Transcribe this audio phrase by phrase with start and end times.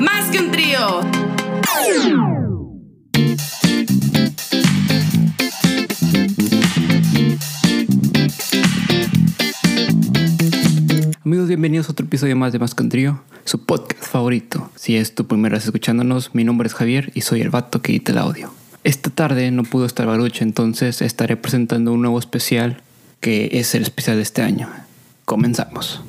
[0.00, 1.00] Más que un trío.
[11.24, 14.70] Amigos, bienvenidos a otro episodio más de Más que un Trío, su podcast favorito.
[14.74, 17.92] Si es tu primera vez escuchándonos, mi nombre es Javier y soy el vato que
[17.92, 18.52] edita el audio.
[18.82, 22.82] Esta tarde no pudo estar Baruch, entonces estaré presentando un nuevo especial
[23.20, 24.68] que es el especial de este año.
[25.24, 26.02] Comenzamos.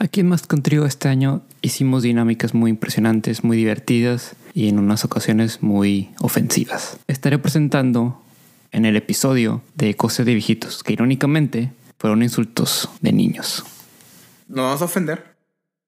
[0.00, 5.04] Aquí en Más Trío este año hicimos dinámicas muy impresionantes, muy divertidas y en unas
[5.04, 7.00] ocasiones muy ofensivas.
[7.08, 8.22] Estaré presentando
[8.70, 13.64] en el episodio de Cosas de Viejitos, que irónicamente fueron insultos de niños.
[14.46, 15.34] Nos vamos a ofender.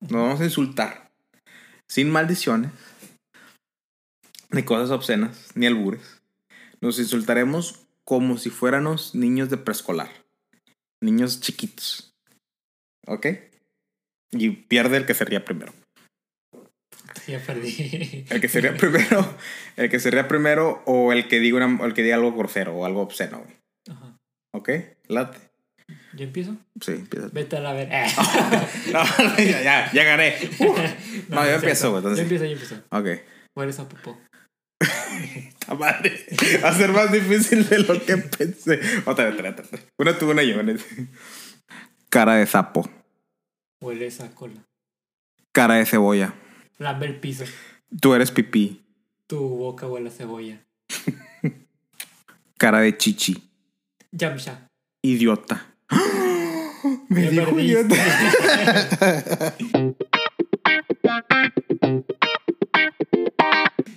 [0.01, 1.12] Nos vamos a insultar.
[1.87, 2.73] Sin maldiciones.
[4.51, 5.51] Ni cosas obscenas.
[5.54, 6.20] Ni albures.
[6.80, 10.10] Nos insultaremos como si fuéramos niños de preescolar.
[11.01, 12.12] Niños chiquitos.
[13.06, 13.49] ¿Ok?
[14.33, 15.73] Y pierde el que se ría primero.
[17.27, 18.24] Ya perdí.
[18.30, 19.37] El que se ría primero.
[19.77, 22.74] El que se ría primero o el que diga, una- el que diga algo grosero
[22.74, 23.38] o algo obsceno.
[23.43, 23.57] güey.
[24.52, 24.71] ¿Ok?
[25.09, 25.38] Late.
[26.15, 26.57] ¿Yo empiezo?
[26.80, 27.29] Sí, empieza.
[27.32, 27.88] Vete a la ver.
[28.93, 29.04] No,
[29.38, 30.37] ya, ya, ya gané.
[31.29, 32.02] No, yo empiezo, güey.
[32.16, 32.76] Yo empiezo, yo empiezo.
[32.91, 33.07] Ok.
[33.57, 34.19] Hueles a popó.
[35.66, 36.24] ¡Ta madre!
[36.65, 38.80] Va a ser más difícil de lo que pensé.
[39.04, 39.87] Otra vez, otra vez.
[39.99, 40.57] Una tú, una yo.
[42.09, 42.88] Cara de sapo.
[43.82, 44.62] Hueles a cola.
[45.52, 46.34] Cara de cebolla.
[46.76, 47.45] Lambe el piso.
[47.98, 48.82] Tú eres pipí.
[49.26, 50.62] Tu boca huele a cebolla.
[52.58, 53.42] Cara de chichi.
[54.12, 54.68] Yamsha.
[55.02, 55.66] Idiota.
[57.08, 57.96] Me Ya dijo idiota.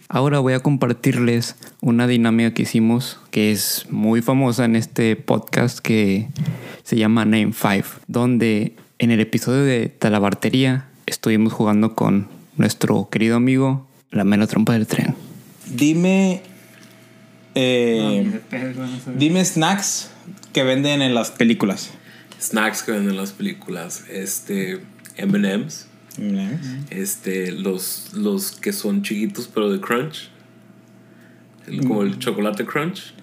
[0.07, 5.79] Ahora voy a compartirles una dinámica que hicimos que es muy famosa en este podcast
[5.79, 6.29] que
[6.83, 13.35] se llama Name 5, donde en el episodio de Talabartería estuvimos jugando con nuestro querido
[13.35, 15.15] amigo la mera trompa del tren.
[15.73, 16.41] Dime.
[17.55, 18.41] eh,
[19.17, 20.09] dime snacks
[20.53, 21.91] que venden en las películas.
[22.41, 24.03] snacks que venden en las películas.
[24.09, 24.81] Este,
[25.17, 25.87] M&M's.
[26.89, 30.29] Este, los, los que son chiquitos pero de crunch.
[31.67, 33.13] El- como el chocolate crunch.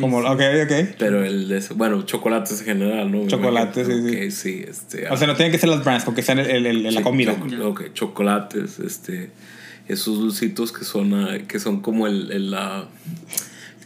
[0.00, 0.94] Como, ok, ok.
[0.98, 3.22] Pero el de, bueno, chocolates en general, ¿no?
[3.22, 4.08] Me Chocolate, imagino.
[4.10, 4.64] sí, sí.
[4.68, 5.08] Este.
[5.10, 7.34] O sea, no tienen que ser las brands, porque sean el, el- el- la comida.
[7.36, 9.30] choc- ok, chocolates, este.
[9.88, 12.54] Esos dulcitos que son, ah, que son como el, el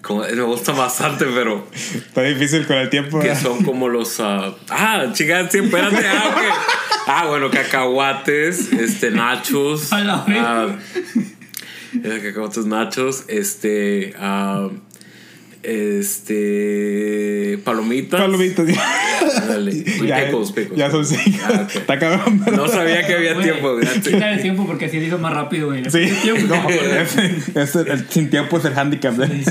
[0.02, 3.20] como, me gusta bastante, pero Está difícil con el tiempo.
[3.20, 6.52] que son como los ah, ah chicas sí espérate ah,
[7.06, 10.78] ah bueno cacahuates este nachos la
[12.02, 14.68] eh, cacahuates nachos este ah,
[15.62, 18.66] este palomitas Palomitas.
[19.48, 19.84] Dale.
[20.06, 20.76] Ya, pickles.
[20.76, 21.38] ya son cinco.
[21.44, 21.66] Ah.
[21.72, 22.42] Está cabrón.
[22.54, 24.08] no sabía que había tiempo gracias.
[24.08, 25.84] Quita el tiempo porque así dijo más rápido, güey.
[25.90, 26.10] Sí,
[26.48, 27.16] no, es,
[27.54, 29.14] es el, el- sin tiempo es el handicap.
[29.20, 29.42] ¿eh?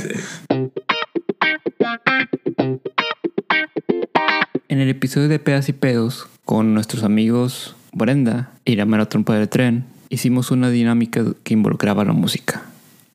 [4.68, 9.36] En el episodio de Pedas y Pedos, con nuestros amigos Brenda y la mera trompa
[9.36, 12.64] del tren, hicimos una dinámica que involucraba la música,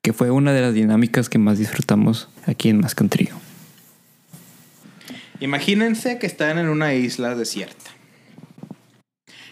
[0.05, 3.35] que fue una de las dinámicas que más disfrutamos aquí en Más que un Trío.
[5.39, 7.89] Imagínense que están en una isla desierta.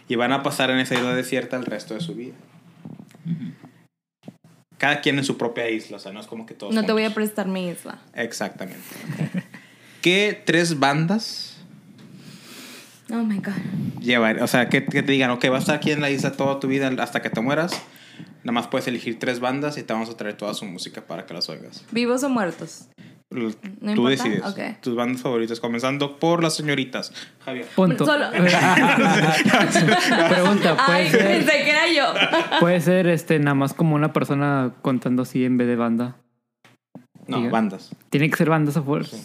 [0.08, 2.36] Y van a pasar en esa isla desierta el resto de su vida.
[4.78, 6.72] Cada quien en su propia isla, o sea, no es como que todos.
[6.72, 7.98] No te voy a prestar mi isla.
[8.14, 8.84] Exactamente.
[10.04, 11.58] ¿Qué tres bandas
[13.12, 13.54] Oh my god.
[14.02, 14.44] llevar?
[14.44, 16.60] O sea, que, que te digan, ok, vas a estar aquí en la isla toda
[16.60, 17.82] tu vida hasta que te mueras.
[18.44, 21.26] Nada más puedes elegir tres bandas y te vamos a traer toda su música para
[21.26, 21.84] que las oigas.
[21.92, 22.90] ¿Vivos o muertos?
[23.32, 24.10] L- ¿No Tú importa?
[24.10, 24.82] decides.
[24.82, 27.12] Tus bandas favoritas, comenzando por las señoritas.
[27.46, 27.66] Javier.
[27.76, 28.06] Punto.
[28.06, 28.30] Solo-
[30.30, 32.14] Pregunta, Ay, ¿puede ser, pensé que era yo.
[32.60, 36.18] puede ser este, nada más como una persona contando así en vez de banda?
[37.28, 37.50] No, Diga.
[37.52, 37.92] bandas.
[38.10, 39.16] Tiene que ser bandas a fuerza.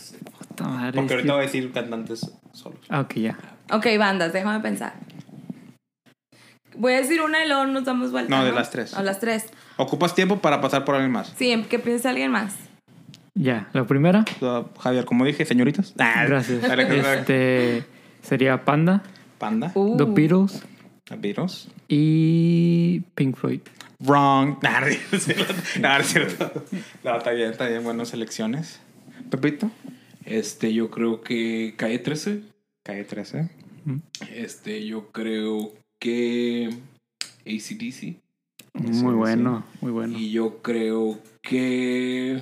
[0.49, 2.79] Puta madre, Porque ahorita voy a decir cantantes solos.
[2.89, 3.37] Ah, ok, ya.
[3.73, 4.95] ok, bandas, déjame pensar.
[6.79, 8.35] Voy a decir una y luego nos damos vuelta.
[8.37, 8.95] No, de las tres.
[8.95, 9.47] A las tres.
[9.77, 11.35] Ocupas tiempo para pasar por alguien más.
[11.37, 12.55] Sí, que piense alguien más.
[13.35, 14.25] Ya, la primera.
[14.41, 15.95] Uh, Javier, como dije, señoritas.
[15.99, 16.63] Ah, Gracias.
[16.65, 17.85] Este
[18.23, 19.03] sería Panda,
[19.39, 19.73] Panda.
[19.75, 19.97] Uh.
[19.97, 20.63] The Beatles
[21.17, 21.69] Beatles.
[21.89, 23.61] y Pink Floyd.
[24.01, 24.59] Wrong.
[24.63, 26.65] Nah, no es cierto.
[27.03, 27.83] No, está bien, está bien.
[27.83, 28.81] Buenas selecciones.
[29.31, 29.71] Pepito.
[30.25, 32.43] Este, yo creo que calle 13.
[32.85, 33.51] Calle 13.
[34.35, 36.71] Este, yo creo que
[37.47, 38.17] ACDC.
[38.75, 40.17] Muy bueno, muy bueno.
[40.17, 42.41] Y yo creo que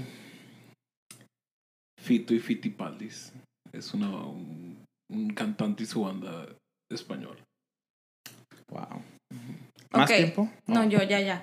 [2.02, 3.32] Fito y Fitipaldis.
[3.72, 4.78] Es una, un,
[5.10, 6.46] un cantante y su banda
[6.90, 7.38] español.
[8.70, 9.02] Wow.
[9.92, 10.16] ¿Más Ok.
[10.16, 10.50] tiempo?
[10.66, 11.42] No, yo ya, ya.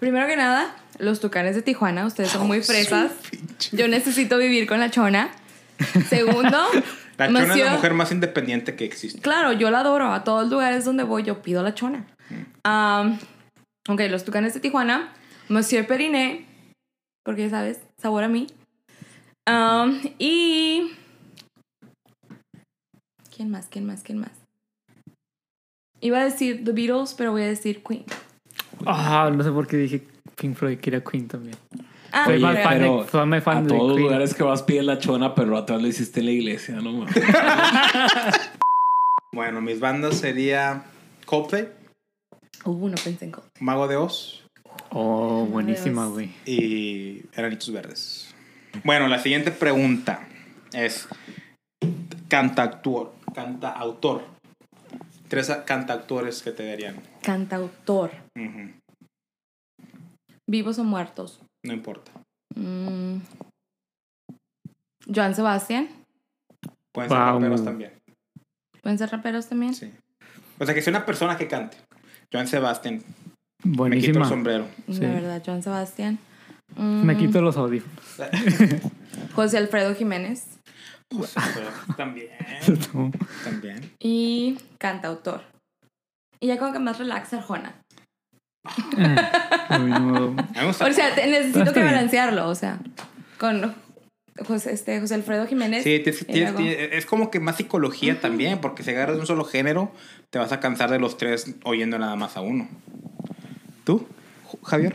[0.00, 3.12] Primero que nada, los tucanes de Tijuana, ustedes son muy fresas.
[3.72, 5.30] Yo necesito vivir con la chona.
[6.08, 6.58] Segundo,
[7.18, 9.20] La chona es la mujer más independiente que existe.
[9.20, 10.12] Claro, yo la adoro.
[10.12, 12.06] A todos los lugares donde voy, yo pido la chona.
[12.64, 13.18] Um,
[13.88, 15.12] ok, los tucanes de Tijuana.
[15.48, 16.46] Monsieur Periné.
[17.24, 18.46] Porque ya sabes, sabor a mí.
[19.48, 20.92] Um, y.
[23.34, 23.68] ¿Quién más?
[23.68, 24.02] ¿Quién más?
[24.02, 24.32] ¿Quién más?
[26.00, 28.04] Iba a decir The Beatles, pero voy a decir Queen.
[28.86, 30.02] Ah, no sé por qué dije
[30.36, 31.56] Pink Floyd que era Queen también.
[32.12, 34.02] Ah, Soy más pero- fan, pero de, soy más fan a de todos los Queen.
[34.06, 37.14] lugares que vas pide la chona, pero atrás lo hiciste en la iglesia, no mames.
[39.34, 40.84] Bueno, mis bandas sería
[41.24, 41.68] Coldplay,
[42.64, 43.50] Uh, no pensé en Coldplay.
[43.64, 44.44] Mago de Oz
[44.90, 46.30] Oh, buenísima, güey.
[46.44, 48.34] y Granitos Verdes.
[48.84, 50.26] Bueno, la siguiente pregunta
[50.74, 51.08] es
[52.28, 54.22] cantautor, cantautor.
[55.28, 56.96] Tres a- cantautores que te darían.
[57.22, 58.10] Cantautor.
[58.36, 58.70] Ujú,
[60.48, 61.40] Vivos o muertos.
[61.64, 62.10] No importa.
[62.54, 63.18] Mm.
[65.14, 65.88] Joan Sebastián.
[66.92, 67.26] Pueden ser Wow.
[67.40, 67.92] raperos también.
[68.82, 69.74] ¿Pueden ser raperos también?
[69.74, 69.90] Sí.
[70.58, 71.76] O sea, que sea una persona que cante.
[72.32, 72.94] Joan Sebastián.
[72.94, 74.28] Me quito el Buenísima.
[74.28, 74.66] sombrero.
[74.88, 75.00] Sí.
[75.00, 76.18] La verdad, Joan Sebastián.
[76.76, 77.04] Mm.
[77.04, 78.04] Me quito los audífonos.
[79.34, 80.58] José Alfredo Jiménez.
[81.96, 82.28] también.
[83.44, 83.92] También.
[83.98, 85.42] Y cantautor.
[86.40, 87.81] Y ya como que más relax Arjona.
[88.96, 90.36] Uy, no.
[90.68, 92.48] O sea, te- necesito que balancearlo.
[92.48, 92.78] O sea,
[93.38, 93.74] con
[94.46, 95.82] José, este, José Alfredo Jiménez.
[95.84, 96.54] Sí, tienes-
[96.92, 99.92] es como que más psicología también, porque si agarras un solo género,
[100.30, 102.68] te vas a cansar de los tres oyendo nada más a uno.
[103.84, 104.06] ¿Tú,
[104.62, 104.94] Javier?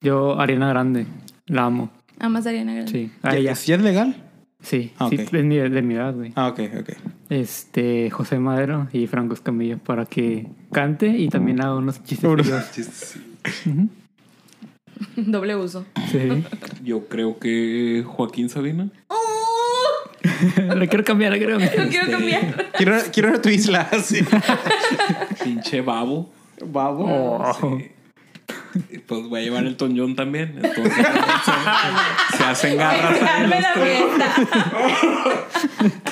[0.00, 1.06] Yo, Ariana Grande.
[1.46, 1.90] La amo.
[2.18, 2.90] Amas a Ariana Grande.
[2.92, 3.12] Sí.
[3.22, 3.54] A ella.
[3.54, 4.16] ¿Sí es legal?
[4.64, 4.92] Sí.
[4.98, 6.32] Ah, sí, es mi- de mi edad, güey.
[6.36, 6.88] Ah, ok, ok.
[7.30, 13.18] Este, José Madero y Franco Escamillo para que cante y también haga unos chistes.
[13.66, 13.88] Ujú.
[15.16, 15.84] Doble uso.
[16.10, 16.44] Sí.
[16.82, 18.88] Yo creo que Joaquín Sabina.
[20.76, 21.88] le quiero cambiar, le quiero Lo cambiar.
[21.90, 22.70] quiero cambiar.
[22.76, 24.20] Quiero, quiero ir a tu isla, sí.
[25.42, 26.32] Pinche babo.
[26.64, 27.04] Babo.
[27.06, 27.78] Oh.
[27.78, 27.90] Y
[29.06, 30.54] Pues voy a llevar el Toñón también.
[30.56, 31.02] Entonces se,
[32.36, 33.22] se hacen garras.
[33.22, 34.04] ahí los la tres.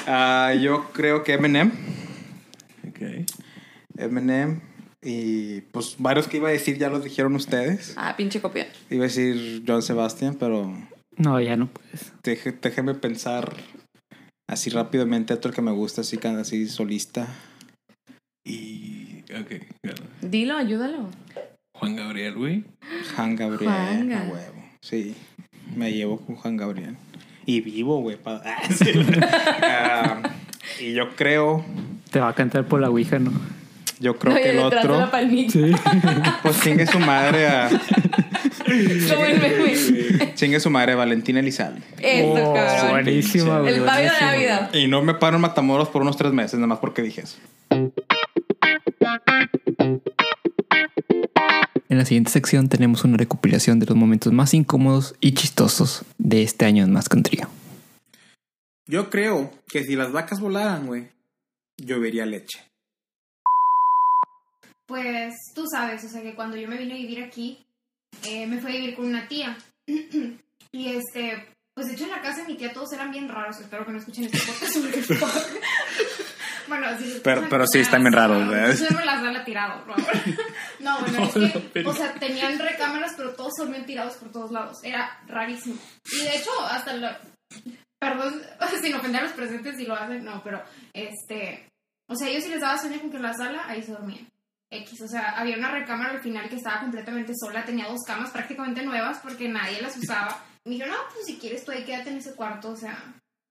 [0.06, 1.72] Ah, yo creo que Eminem.
[2.88, 3.26] Ok.
[3.96, 4.60] Eminem.
[5.02, 7.94] Y pues varios que iba a decir ya los dijeron ustedes.
[7.96, 8.68] Ah, pinche copia.
[8.90, 10.72] Iba a decir John Sebastian, pero
[11.16, 12.12] No, ya no puedes.
[12.22, 13.52] deje- déjeme pensar
[14.48, 17.26] así rápidamente otro que me gusta, así, can- así solista.
[18.46, 19.22] Y.
[19.40, 19.62] Ok.
[19.82, 20.04] claro.
[20.20, 21.08] Dilo, ayúdalo.
[21.82, 22.64] Juan Gabriel, güey.
[23.16, 23.72] Juan Gabriel.
[23.72, 24.20] Juanga.
[24.20, 24.64] a huevo.
[24.80, 25.16] Sí,
[25.74, 26.96] me llevo con Juan Gabriel.
[27.44, 28.16] Y vivo, güey.
[28.16, 28.62] pa- Ah.
[29.62, 30.22] Ah,
[30.80, 31.64] y yo creo,
[32.12, 33.32] Te va a cantar por la Ouija, ¿no?
[33.98, 35.52] yo creo No, que el detrás de la otro, palmita.
[35.52, 35.72] Sí.
[36.42, 37.68] pues chingue su madre a,
[40.34, 41.82] chingue su madre Valentina Elizalde.
[42.00, 42.90] Eso, Oh, cabrón.
[42.90, 43.74] buenísima, güey.
[43.74, 44.20] El Fabio de.
[44.20, 44.74] Navidad.
[44.74, 47.38] Y no me paro en Matamoros por unos tres meses, nada más porque dije eso.
[51.92, 56.42] En la siguiente sección tenemos una recopilación de los momentos más incómodos y chistosos de
[56.42, 57.50] este año en Más con Trío.
[58.86, 61.08] Yo creo que si las vacas volaran, güey,
[61.76, 62.64] llovería leche.
[64.86, 67.62] Pues tú sabes, o sea que cuando yo me vine a vivir aquí,
[68.24, 69.54] eh, me fui a vivir con una tía.
[70.72, 73.60] y este, pues de hecho en la casa de mi tía todos eran bien raros.
[73.60, 74.78] Espero que no escuchen este podcast.
[74.78, 75.28] porque fuck.
[76.72, 77.20] Bueno, sí.
[77.22, 78.48] Pero- pero sí están bien raros.
[78.80, 80.14] Yo me las la tirado, por favor.
[80.80, 81.32] No, bueno, es
[81.72, 84.78] que, o sea, tenían recámaras, pero todos dormían tirados por todos lados.
[84.82, 85.76] Era rarísimo.
[86.12, 87.08] Y de hecho, hasta lo.
[88.00, 88.42] Perdón,
[88.82, 90.62] sin ofender a los presentes si lo hacen, no, pero
[90.92, 91.68] este.
[92.08, 94.26] O sea, ellos sí les daba sueño con que en la sala, ahí se dormían.
[94.70, 98.30] X, o sea, había una recámara al final que estaba completamente sola, tenía dos camas
[98.30, 100.42] prácticamente nuevas porque nadie las usaba.
[100.64, 102.98] Y me dijeron, no, pues si quieres tú ahí quédate en ese cuarto, o sea,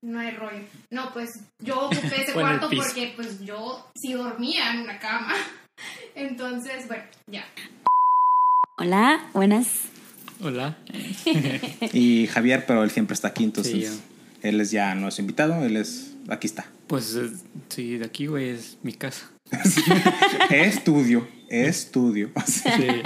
[0.01, 0.63] no hay rollo.
[0.89, 1.29] No, pues
[1.59, 5.33] yo ocupé ese cuarto porque pues yo sí dormía en una cama.
[6.15, 7.45] Entonces, bueno, ya.
[8.77, 9.83] Hola, buenas.
[10.41, 10.77] Hola.
[11.93, 14.01] Y Javier, pero él siempre está aquí, entonces Sí,
[14.41, 16.65] él es ya no es invitado, él es aquí está.
[16.87, 17.29] Pues eh,
[17.69, 19.29] sí, de aquí, güey, es mi casa.
[20.49, 22.29] estudio, estudio.
[22.45, 22.61] Sí,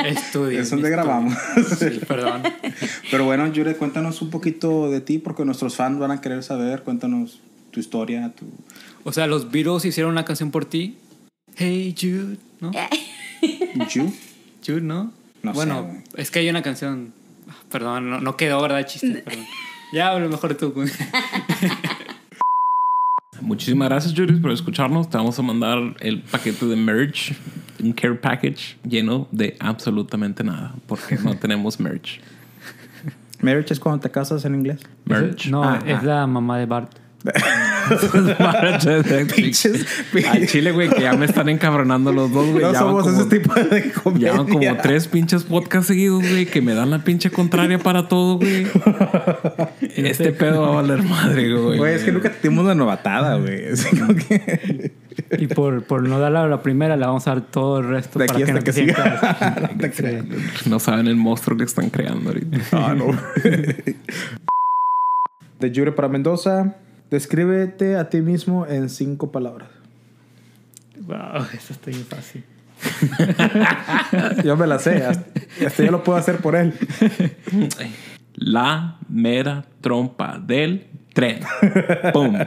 [0.05, 0.61] estudio.
[0.61, 0.91] Es donde estudio.
[0.91, 1.33] grabamos.
[1.77, 2.43] Sí, perdón.
[3.11, 6.83] Pero bueno, Yure, cuéntanos un poquito de ti, porque nuestros fans van a querer saber.
[6.83, 7.39] Cuéntanos
[7.71, 8.45] tu historia, tu...
[9.03, 10.97] O sea, los Beatles hicieron una canción por ti.
[11.55, 12.71] Hey Jude, ¿no?
[13.93, 14.13] You.
[14.65, 15.11] Jude, ¿no?
[15.43, 17.13] No sé, bueno, es que hay una canción.
[17.47, 18.85] Ah, Perdón, no, no quedó, ¿verdad?
[18.85, 19.45] Chiste, perdón.
[19.93, 20.73] Ya hablo mejor tú,
[23.41, 25.09] muchísimas gracias, Juris, por escucharnos.
[25.09, 27.33] Te vamos a mandar el paquete de merch,
[27.83, 32.19] un care package lleno de absolutamente nada, porque no tenemos merch.
[33.41, 34.79] Marriage es cuando te casas en inglés.
[35.05, 35.47] Merch.
[35.49, 36.03] No, Ah, es ah.
[36.03, 36.91] la mamá de Bart.
[39.35, 39.85] Pinches-
[40.31, 42.63] Al chile, güey, que ya me están encabronando los dos, güey.
[42.63, 44.31] No Ya van somos como- ese tipo de comedia.
[44.31, 48.37] Llevan como tres pinches podcasts seguidos, güey, que me dan la pinche contraria para todo,
[48.37, 48.67] güey.
[49.95, 51.77] Este pedo va a valer madre, güey.
[51.77, 53.67] Güey, es que nunca tuvimos una novatada, güey.
[53.71, 54.93] Así como que...
[55.37, 58.19] Y por, por no darle a la primera, le vamos a dar todo el resto
[58.19, 59.37] De para aquí que hasta no que siga.
[59.95, 60.65] sientas.
[60.65, 60.71] No.
[60.71, 62.57] No saben el monstruo que están creando ahorita.
[62.73, 63.07] Ah, no.
[65.59, 66.75] De Jure para Mendoza.
[67.09, 69.69] Descríbete a ti mismo en cinco palabras.
[71.01, 72.43] Wow, eso está bien fácil.
[74.43, 75.03] Yo me la sé.
[75.03, 75.25] Hasta,
[75.65, 76.73] hasta yo lo puedo hacer por él.
[78.35, 81.39] La mera trompa del tren.
[82.13, 82.37] ¡Pum!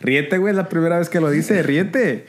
[0.00, 0.52] Ríete, güey.
[0.52, 1.62] Es la primera vez que lo dice.
[1.62, 2.26] Ríete.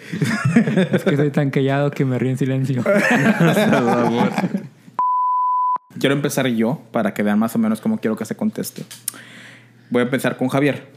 [0.91, 2.83] Es que soy tan callado que me río en silencio.
[5.99, 8.83] Quiero empezar yo para que vean más o menos cómo quiero que se conteste.
[9.89, 10.87] Voy a empezar con Javier.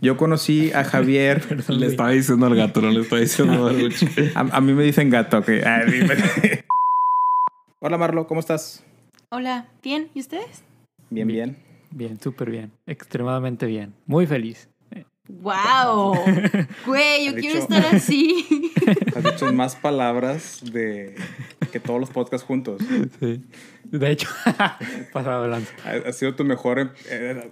[0.00, 1.42] Yo conocí a Javier.
[1.68, 3.92] Le estaba diciendo al gato, no le estaba diciendo al.
[4.34, 5.38] A, a mí me dicen gato.
[5.38, 5.48] ok.
[5.64, 6.64] A mí me-
[7.80, 8.26] Hola, Marlo.
[8.26, 8.84] ¿Cómo estás?
[9.30, 10.08] Hola, ¿bien?
[10.14, 10.62] ¿Y ustedes?
[11.10, 11.56] Bien, bien.
[11.90, 12.72] Bien, súper bien.
[12.86, 13.94] Extremadamente bien.
[14.06, 14.68] Muy feliz.
[15.28, 16.14] ¡Wow!
[16.86, 18.72] Güey, yo quiero dicho- estar así.
[19.14, 21.14] Has dicho más palabras de
[21.70, 22.80] que todos los podcasts juntos.
[23.20, 23.42] Sí.
[23.90, 24.28] De hecho,
[25.12, 25.72] pasado de lanza.
[25.84, 26.78] Ha, ha sido tu mejor.
[26.78, 27.50] em- eh,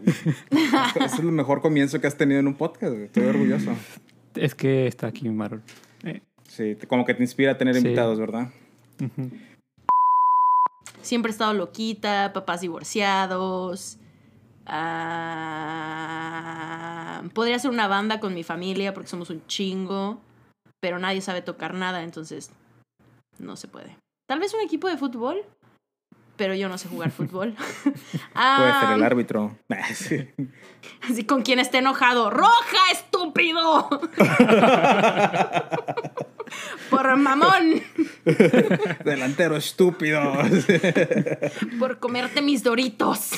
[1.04, 2.94] es el mejor comienzo que has tenido en un podcast.
[2.94, 3.70] Estoy orgulloso.
[4.34, 5.62] Es que está aquí Marol.
[6.04, 7.80] Eh, Sí, como que te inspira a tener Sí.
[7.80, 8.48] invitados, ¿verdad?
[11.02, 13.98] Siempre he estado loquita, papás divorciados.
[15.86, 20.20] Ah, podría ser una banda con mi familia porque somos un chingo,
[20.80, 22.50] pero nadie sabe tocar nada, entonces
[23.38, 23.96] no se puede.
[24.28, 25.36] Tal vez un equipo de fútbol,
[26.36, 27.54] pero yo no sé jugar fútbol.
[27.82, 27.94] Puede
[28.34, 29.56] Ah, ser el árbitro.
[29.94, 30.28] Sí.
[31.02, 32.30] Así con quien esté enojado.
[32.30, 33.88] ¡Roja, estúpido!
[36.90, 37.82] Por mamón.
[39.04, 40.20] Delantero estúpido.
[41.78, 43.30] Por comerte mis doritos.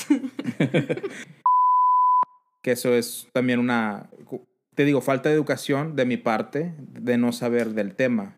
[2.62, 4.10] que eso es también una.
[4.74, 8.37] Te digo, falta de educación de mi parte de no saber del tema.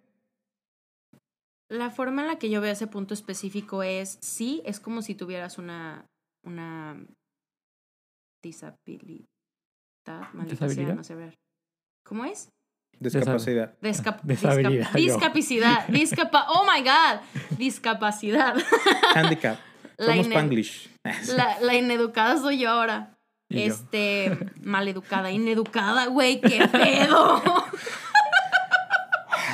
[1.71, 5.15] La forma en la que yo veo ese punto específico es, sí, es como si
[5.15, 6.05] tuvieras una,
[6.45, 6.97] una
[8.43, 9.25] disabilidad,
[10.33, 10.95] maldita sea, ¿Disabilidad?
[10.95, 11.35] no sé ver.
[12.07, 12.49] ¿Cómo es?
[12.99, 13.75] Discapacidad.
[13.81, 14.85] Descap yo.
[14.95, 15.87] discapacidad.
[15.89, 17.21] Discapa oh my God.
[17.57, 18.55] Discapacidad.
[19.15, 19.59] Handicap.
[19.97, 20.91] La Somos ine- Spanglish.
[21.37, 23.17] La, la ineducada soy yo ahora.
[23.49, 23.75] Y yo.
[23.75, 27.43] Este, maleducada, ineducada, güey, qué pedo.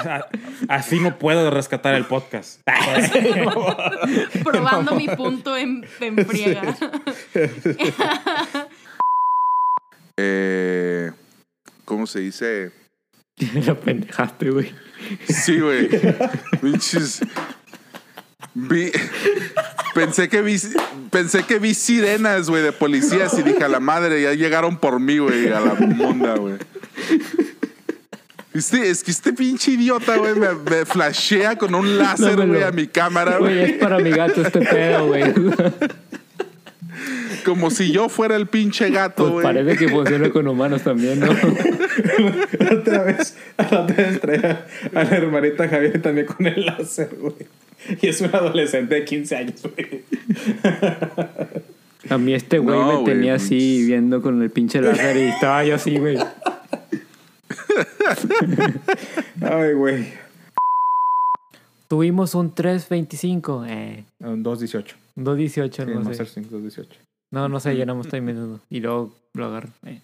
[0.68, 2.60] Así no puedo rescatar el podcast.
[4.44, 6.76] Probando mi punto en, en friega.
[10.18, 11.12] Eh,
[11.84, 12.72] ¿Cómo se dice?
[13.66, 14.74] La pendejaste, güey.
[15.28, 15.90] Sí, güey.
[16.62, 17.20] Pinches.
[18.54, 18.90] Vi.
[19.94, 20.56] Pensé que vi.
[21.10, 25.00] Pensé que vi sirenas, güey, de policías y dije a la madre, ya llegaron por
[25.00, 26.54] mí, güey, a la monda, güey.
[28.56, 32.62] Este, es que este pinche idiota, güey, me, me flashea con un láser, No güey,
[32.62, 33.70] a mi cámara, Güey, güey.
[33.72, 35.24] es para mi gato este pedo, güey.
[37.44, 39.44] Como si yo fuera el pinche gato, Pues güey.
[39.44, 41.28] parece que funciona con humanos también, ¿no?
[42.78, 47.34] Otra vez, la otra vez traía a la hermanita Javier también con el láser, güey.
[48.02, 50.02] Y es un adolescente de 15 años, güey.
[52.08, 55.64] A mí este güey No, me tenía así viendo con el pinche láser y estaba
[55.64, 56.18] yo así, güey.
[59.42, 60.12] Ay, güey.
[61.88, 64.96] Tuvimos un 325, eh, Un 218.
[65.16, 66.32] un 218, Sí, no Master sé.
[66.32, 67.00] Swing 218.
[67.30, 68.60] No, no sé, llenamos estoy menudo.
[68.70, 69.70] Y luego lo agarro.
[69.84, 70.00] Eh,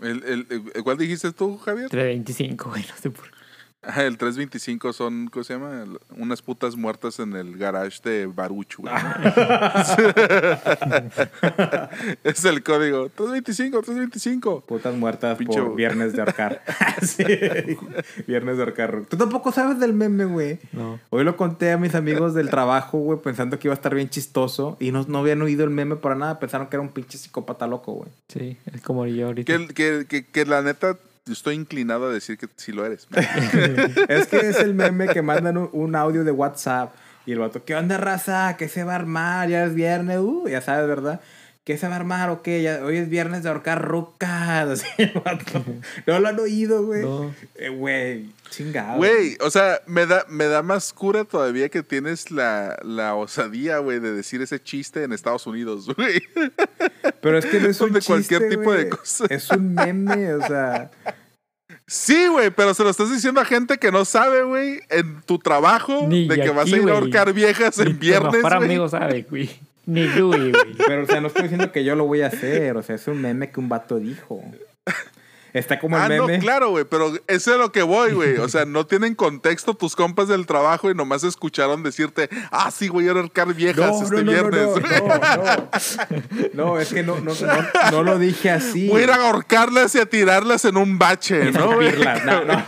[0.00, 1.88] El, el- el- ¿Cuál dijiste tú, Javier?
[1.90, 3.37] 325, güey, no sé por qué.
[3.88, 5.82] Ajá, el 325 son, ¿cómo se llama?
[5.82, 8.92] El- Unas putas muertas en el garage de Baruch, güey.
[12.24, 13.08] es el código.
[13.08, 14.60] 325, 325.
[14.66, 16.62] Putas muertas Pinche- por viernes de ahorcar.
[17.02, 17.24] sí.
[18.26, 19.04] Viernes de ahorcar.
[19.08, 20.58] Tú tampoco sabes del meme, güey.
[20.72, 21.00] No.
[21.10, 24.08] Hoy lo conté a mis amigos del trabajo, güey, pensando que iba a estar bien
[24.10, 24.76] chistoso.
[24.80, 26.38] Y no, no habían oído el meme para nada.
[26.38, 28.10] Pensaron que era un pinche psicópata loco, güey.
[28.28, 29.56] Sí, es como yo ahorita.
[29.56, 30.96] Que, que, que, que la neta,
[31.32, 33.08] estoy inclinado a decir que sí lo eres.
[34.08, 36.94] Es que es el meme que mandan un, audio de WhatsApp.
[37.26, 38.56] Y el vato, ¿qué onda, raza?
[38.56, 39.48] ¿Qué se va a armar?
[39.48, 41.20] Ya es viernes, uh, ya sabes, ¿verdad?
[41.68, 42.62] ¿Qué se va a armar o qué?
[42.62, 44.86] Ya, hoy es viernes de ahorcar rucas.
[46.06, 47.02] No lo han oído, güey.
[47.02, 47.34] No.
[47.56, 48.96] Eh, Güey, chingado.
[48.96, 53.80] Güey, o sea, me da, me da más cura todavía que tienes la, la osadía,
[53.80, 56.22] güey, de decir ese chiste en Estados Unidos, güey.
[57.20, 59.26] Pero es que no es un de cualquier chiste, tipo de cosa.
[59.28, 60.90] Es un meme, o sea.
[61.86, 65.38] Sí, güey, pero se lo estás diciendo a gente que no sabe, güey, en tu
[65.38, 68.32] trabajo, Ni de que aquí, vas a ir a ahorcar viejas Ni en tu viernes,
[68.32, 68.64] mejor güey.
[68.64, 69.67] amigo sabe, güey.
[69.88, 70.74] Ni Louis, güey.
[70.86, 72.76] Pero, o sea, no estoy diciendo que yo lo voy a hacer.
[72.76, 74.42] O sea, es un meme que un vato dijo.
[75.54, 76.40] Está como el Ah, no, meme.
[76.40, 78.36] claro, güey, pero eso es a lo que voy, güey.
[78.36, 82.90] O sea, no tienen contexto tus compas del trabajo y nomás escucharon decirte, ah, sí,
[82.90, 84.68] voy a ahorcar viejas No, este no, no, no, viernes.
[85.00, 85.68] no, no, no.
[86.52, 88.88] No, es que no, no, no, no lo dije así.
[88.88, 91.92] Voy a ir a ahorcarlas y a tirarlas en un bache, ¿no, güey?
[92.26, 92.64] No, no, no,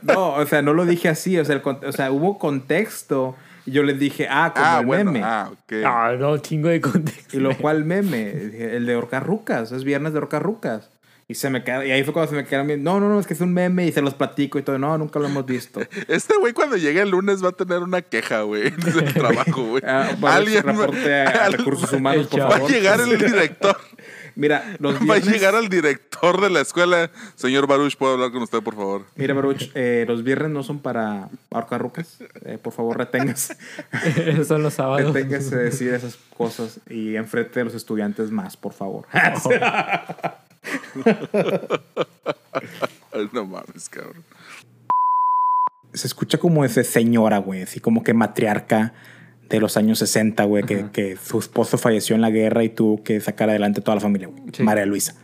[0.00, 1.38] no, o sea, no lo dije así.
[1.38, 3.36] O sea, el o sea, hubo contexto.
[3.66, 5.24] Y yo les dije, ah, como Ah, el bueno, meme.
[5.26, 5.72] ah, ok.
[5.84, 7.36] Ah, no, chingo de contexto.
[7.36, 10.90] Y lo cual meme, el de ahorcar rucas, es viernes de ahorcar rucas.
[11.28, 13.20] Y se me queda, y ahí fue cuando se me quedaron bien, no, no, no,
[13.20, 15.46] es que es un meme y se los platico y todo, no, nunca lo hemos
[15.46, 15.80] visto.
[16.08, 19.82] Este güey cuando llegue el lunes va a tener una queja, güey, del trabajo, güey.
[19.86, 22.54] Ah, va a haber Alguien reporte a, a al- recursos humanos, por Va a Va
[22.54, 22.72] a favor.
[22.72, 23.76] llegar el director,
[24.34, 27.10] Mira, los va a viernes, llegar al director de la escuela.
[27.34, 29.04] Señor Baruch, ¿puedo hablar con usted, por favor?
[29.16, 32.18] mira, Baruch, eh, los viernes no son para ahorcar rucas.
[32.44, 33.56] Eh, por favor, retengas.
[34.46, 35.12] Son los sábados.
[35.12, 39.06] Retengas de decir esas cosas y enfrente de los estudiantes más, por favor.
[43.12, 44.24] Ay, no mames, cabrón.
[45.92, 48.92] se escucha como ese señora, güey, así como que matriarca
[49.50, 53.02] de los años 60, güey, que, que su esposo falleció en la guerra y tuvo
[53.02, 54.42] que sacar adelante toda la familia, güey.
[54.52, 54.62] Sí.
[54.62, 55.16] María Luisa.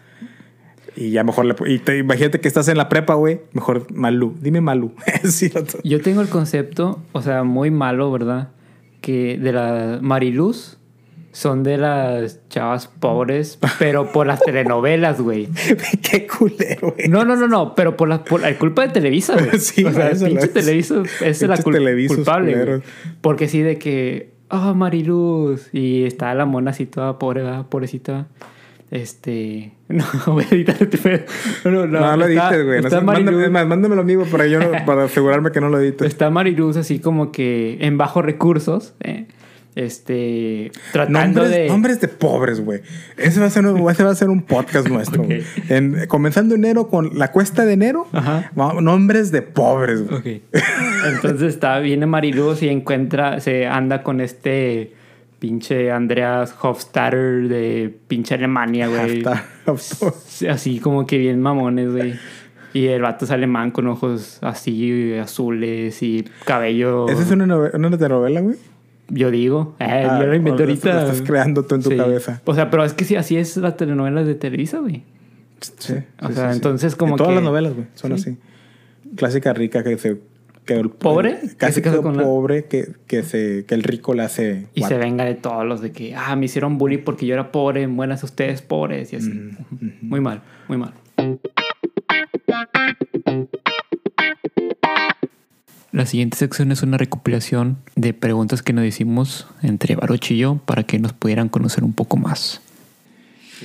[0.97, 1.55] Y ya mejor le...
[1.67, 4.35] Y te, imagínate que estás en la prepa, güey, mejor Malú.
[4.41, 4.93] Dime Malú.
[5.25, 5.51] sí,
[5.85, 8.49] Yo tengo el concepto, o sea, muy malo, ¿verdad?
[9.01, 10.76] Que de la Mariluz
[11.37, 15.51] son de las chavas pobres, pero por las telenovelas, güey.
[16.11, 17.09] Qué culero, güey.
[17.09, 19.51] No, no, no, no, pero por la, por la culpa de Televisa, güey.
[19.59, 20.49] Sí, o sea, pinche.
[20.49, 22.81] Televisa es la cul- culpable, güey.
[23.21, 27.67] Porque sí, de que, ah, Mariluz, y está la mona así toda pobre, ¿verdad?
[27.69, 28.29] pobrecita.
[28.91, 31.25] Este, no, voy a editar este pedo.
[31.67, 32.81] No, no, no, lo edites, güey.
[32.81, 35.79] No mándame, Mariluz- es más, mándamelo amigo para, yo no- para asegurarme que no lo
[35.81, 36.07] edites.
[36.09, 39.27] Está Mariluz así como que en bajos recursos, ¿eh?
[39.77, 41.69] Este, tratando Nombres, de...
[41.69, 42.81] nombres de pobres, güey.
[43.17, 45.23] Ese va a ser un, ese va a ser un podcast nuestro.
[45.23, 45.27] Ok.
[45.29, 45.43] güey.
[45.69, 48.09] En- comenzando enero con la cuesta de enero.
[48.13, 48.51] Ajá.
[48.81, 50.19] nombres de pobres, güey.
[50.19, 50.27] Ok.
[51.15, 54.95] Entonces está, viene Mariluz y encuentra, se anda con este
[55.39, 59.23] pinche Andreas Hofstadter de pinche Alemania, güey.
[60.49, 62.15] Así como que bien mamones, güey.
[62.73, 67.09] Y el vato es alemán con ojos así azules y cabello.
[67.09, 68.57] ¿Esa es una, nove- una telenovela, güey?
[69.09, 69.77] Yo digo.
[69.79, 70.95] Eh, Ah, yo lo inventé ahorita.
[70.95, 71.97] la estás creando tú en tu Sí.
[71.97, 72.43] cabeza.
[72.45, 75.05] O sea, pero es que sí, así es las telenovelas de Televisa, güey.
[75.79, 75.95] Sí.
[76.21, 78.37] O sí, sea, entonces como En todas que- las novelas, güey, son así.
[79.17, 80.21] Clásica rica que se...
[80.65, 81.39] Que el, ¿Pobre?
[81.59, 84.67] Casi que la- pobre que, que, se, que el rico le hace...
[84.75, 84.95] Y guapo.
[84.95, 87.87] se venga de todos los de que, ah, me hicieron bullying porque yo era pobre,
[87.87, 89.31] buenas ustedes pobres y así.
[90.03, 90.93] Muy mal, muy mal.
[95.97, 100.57] La siguiente sección es una recopilación de preguntas que nos hicimos entre Baruch y yo
[100.67, 102.61] para que nos pudieran conocer un poco más.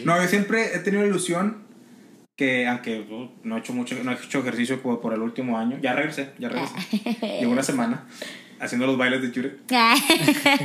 [0.05, 1.57] No, yo siempre he tenido la ilusión
[2.37, 5.57] que, aunque uh, no he hecho mucho, no he hecho ejercicio como por el último
[5.57, 6.77] año, ya regresé, ya regresé.
[7.41, 8.05] Llevo una semana
[8.61, 9.57] haciendo los bailes de Jure.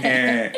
[0.04, 0.52] Eh,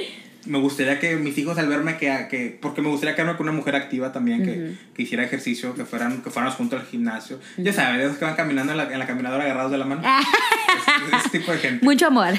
[0.46, 3.56] me gustaría que mis hijos al verme que, que porque me gustaría quedarme con una
[3.56, 7.38] mujer activa también que, que hiciera ejercicio que fueran que fuéramos juntos al gimnasio.
[7.56, 10.02] Ya sabes esos que van caminando en la, en la caminadora agarrados de la mano.
[10.02, 11.84] Ese, ese tipo de gente.
[11.84, 12.34] Mucho amor.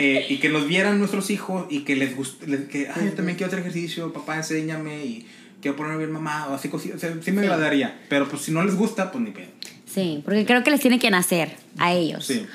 [0.00, 3.36] Eh, y que nos vieran nuestros hijos y que les guste que ay yo también
[3.36, 5.26] quiero hacer ejercicio papá enséñame y
[5.60, 7.98] quiero ponerme bien mamado así cositas o sea, sí me agradaría.
[8.08, 9.48] Pero pues si no les gusta pues ni pedo.
[9.86, 12.26] Sí, porque creo que les tiene que nacer a ellos.
[12.26, 12.46] sí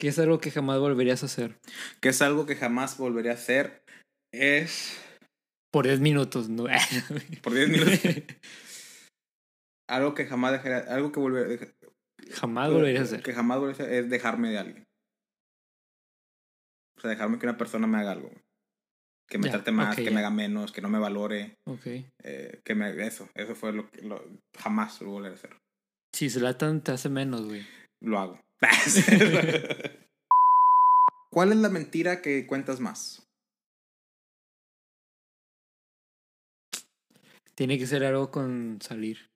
[0.00, 1.58] ¿Qué es algo que jamás volverías a hacer?
[2.00, 3.82] que es algo que jamás volvería a hacer
[4.32, 4.98] es
[5.72, 6.64] Por 10 minutos, ¿no?
[7.42, 8.00] por 10 minutos
[9.88, 11.58] algo que jamás dejaría algo que volvería
[12.32, 13.22] jamás volverías a hacer.
[13.22, 14.84] Que jamás volvería a hacer es dejarme de alguien.
[16.98, 18.30] O sea, dejarme que una persona me haga algo.
[19.30, 20.10] Que me Ya, trate más, que ya.
[20.10, 21.54] me haga menos, que no me valore.
[21.66, 21.86] Ok.
[22.24, 24.22] eh, que me, eso, eso fue lo que lo,
[24.58, 25.56] jamás lo volveré a hacer.
[26.14, 27.64] Si se latan, te hace menos, güey.
[28.02, 28.40] Lo hago.
[31.30, 33.28] ¿Cuál es la mentira que cuentas más?
[37.54, 39.30] Tiene que ser algo con salir.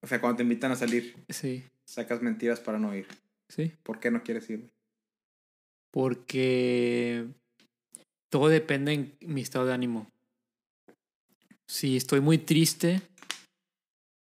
[0.00, 3.06] O sea, cuando te invitan a salir, Sí, sacas mentiras para no ir.
[3.48, 3.72] sí.
[3.82, 4.70] ¿Por qué no quieres ir?
[5.92, 7.26] Porque
[8.30, 10.10] todo depende en mi estado de ánimo.
[11.66, 13.02] Si estoy muy triste,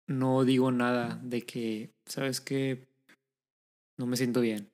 [0.06, 2.86] no digo nada de que, ¿sabes qué?
[3.98, 4.68] No me siento bien.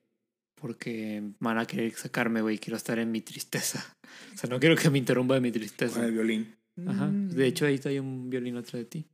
[0.59, 2.57] Porque van a querer sacarme, güey.
[2.57, 3.95] Quiero estar en mi tristeza.
[4.33, 5.95] O sea, no quiero que me interrumpa de mi tristeza.
[5.95, 6.55] Con el violín.
[6.87, 7.09] Ajá.
[7.11, 9.07] De hecho, ahí está hay un violín atrás de ti.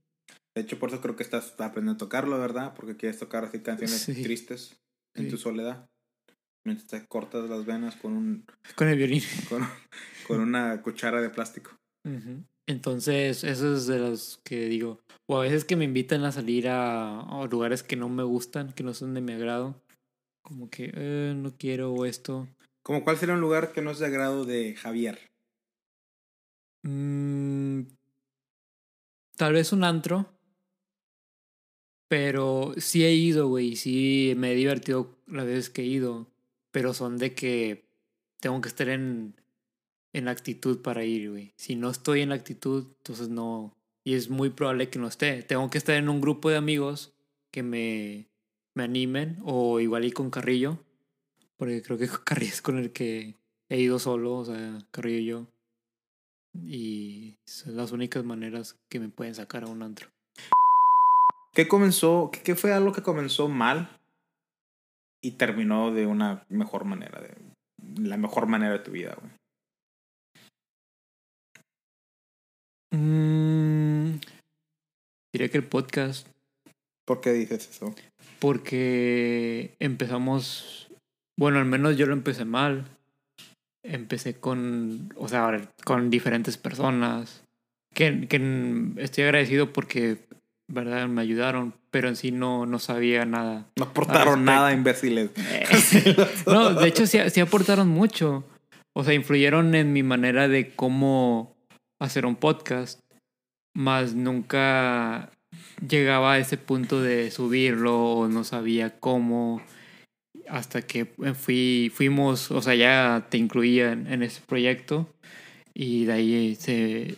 [0.56, 2.74] De hecho, por eso creo que estás aprendiendo a tocarlo, ¿verdad?
[2.76, 4.22] Porque quieres tocar así canciones Sí.
[4.22, 4.76] tristes
[5.16, 5.30] en Sí.
[5.32, 5.88] tu soledad.
[6.66, 8.46] Mientras te cortas las venas con un
[8.76, 9.22] Con el violín.
[9.50, 9.66] con,
[10.28, 11.72] con una cuchara de plástico.
[12.06, 12.44] Ujú.
[12.68, 15.00] Entonces, eso es de los que digo.
[15.30, 18.74] O a veces que me invitan a salir a, a lugares que no me gustan,
[18.74, 19.82] que no son de mi agrado.
[20.50, 22.48] Como que eh, no quiero esto.
[22.82, 25.20] Como cuál sería un lugar que no es de agrado de Javier.
[26.82, 27.82] Mm,
[29.36, 30.26] tal vez un antro.
[32.08, 33.76] Pero sí he ido, güey.
[33.76, 36.26] Sí me he divertido las veces que he ido.
[36.72, 37.86] Pero son de que
[38.40, 39.36] tengo que estar en,
[40.14, 41.54] en actitud para ir, güey.
[41.58, 43.78] Si no estoy en actitud, entonces no.
[44.04, 45.44] Y es muy probable que no esté.
[45.44, 47.14] Tengo que estar en un grupo de amigos
[47.52, 48.30] que me,
[48.76, 49.40] me animen.
[49.44, 50.80] O igual ir con Carrillo.
[51.58, 53.36] Porque creo que Carrillo es con el que
[53.70, 54.36] he ido solo.
[54.36, 55.48] O sea, Carrillo y yo.
[56.66, 60.10] Y son las únicas maneras que me pueden sacar a un antro.
[61.54, 62.30] ¿Qué comenzó?
[62.32, 63.90] ¿Qué, qué fue algo que comenzó mal
[65.22, 67.22] y terminó de una mejor manera?
[67.22, 67.36] De,
[67.98, 69.32] la mejor manera de tu vida, güey.
[72.92, 74.20] Mm,
[75.32, 76.28] diría que el podcast,
[77.10, 77.96] ¿Por qué dices eso?
[78.40, 80.88] porque empezamos,
[81.38, 82.86] bueno, al menos yo lo empecé mal.
[83.84, 87.44] Empecé con, o sea, con diferentes personas,
[87.94, 90.18] que, que estoy agradecido porque,
[90.70, 93.66] verdad, me ayudaron, pero en sí no, no sabía nada.
[93.78, 95.32] No aportaron nada, imbéciles.
[96.46, 98.44] no, de hecho sí, sí aportaron mucho.
[98.94, 101.56] O sea, influyeron en mi manera de cómo
[102.02, 103.00] hacer un podcast.
[103.74, 105.32] Más nunca
[105.88, 109.62] llegaba a ese punto de subirlo o no sabía cómo.
[110.48, 115.08] Hasta que fui, fuimos, o sea, ya te incluía en, ese proyecto.
[115.74, 117.18] Y de ahí se,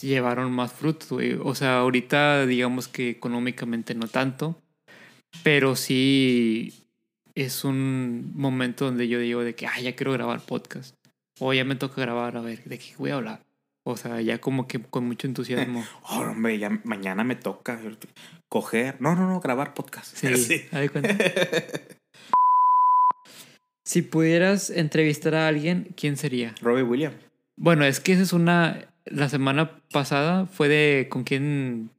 [0.00, 1.18] llevaron más frutos.
[1.42, 4.56] O sea, ahorita digamos que económicamente no tanto.
[5.42, 6.72] Pero sí
[7.34, 10.94] es un momento donde yo digo de que, ya quiero grabar podcast.
[11.38, 13.49] O ya me toca grabar, a ver, ¿de qué voy a hablar?
[13.82, 15.84] O sea, ya como que con mucho entusiasmo.
[16.10, 17.78] Oh, hombre, ya mañana me toca
[18.48, 18.96] coger.
[19.00, 20.14] No, no, no, grabar podcast.
[20.16, 20.62] Sí,
[20.92, 21.16] cuenta.
[23.84, 26.54] Si pudieras entrevistar a alguien, ¿quién sería?
[26.62, 27.16] Robbie Williams.
[27.56, 28.86] Bueno, es que esa es una...
[29.06, 31.90] La semana pasada fue de con quién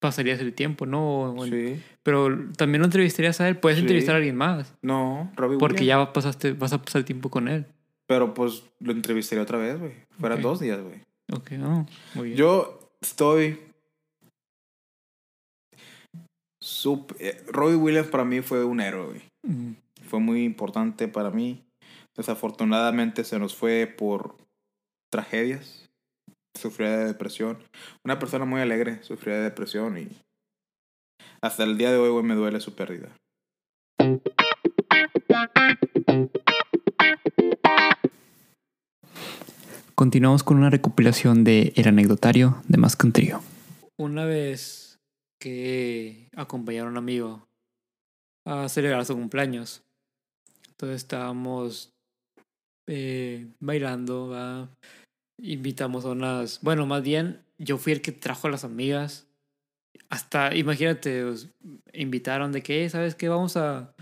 [0.00, 1.36] pasarías el tiempo, ¿no?
[1.44, 1.80] Sí.
[2.02, 3.58] Pero también lo entrevistarías a él.
[3.58, 3.82] Puedes Sí.
[3.82, 4.74] entrevistar a alguien más.
[4.82, 6.06] No, Robbie Porque Williams.
[6.08, 7.66] ya pasaste, vas a pasar tiempo con él.
[8.08, 9.92] Pero pues lo entrevistaré otra vez, güey.
[10.18, 11.02] Fueran dos días, güey.
[11.32, 11.86] Ok, no.
[12.14, 12.38] Muy bien.
[12.38, 13.60] Yo estoy.
[16.62, 19.22] sup- eh, Robbie Williams para mí fue un héroe.
[19.46, 19.72] Mm,
[20.08, 21.62] Fue muy importante para mí.
[22.16, 24.36] Desafortunadamente se nos fue por
[25.12, 25.88] tragedias.
[26.58, 27.58] Sufría de depresión.
[28.04, 30.08] Una persona muy alegre sufría de depresión y
[31.40, 33.08] hasta el día de hoy, güey, me duele su pérdida.
[40.00, 43.42] Continuamos con una recopilación de El anecdotario de Más que un trío.
[43.98, 44.98] Una vez
[45.38, 47.46] que acompañaron a un amigo
[48.46, 49.82] a celebrar su cumpleaños,
[50.70, 51.92] entonces estábamos
[52.88, 54.70] eh, bailando,
[55.38, 59.26] invitamos a unas, bueno, más bien yo fui el que trajo a las amigas.
[60.08, 61.26] Hasta, imagínate,
[61.92, 63.28] invitaron de que, "Eh, ¿sabes qué?
[63.28, 63.94] Vamos a,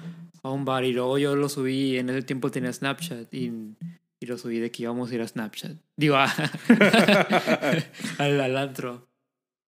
[0.44, 3.74] a un bar y luego yo lo subí, en ese tiempo tenía Snapchat y
[4.20, 5.76] y lo subí de que íbamos a ir a Snapchat.
[5.96, 6.33] Digo, a-
[8.18, 9.07] al, al antro.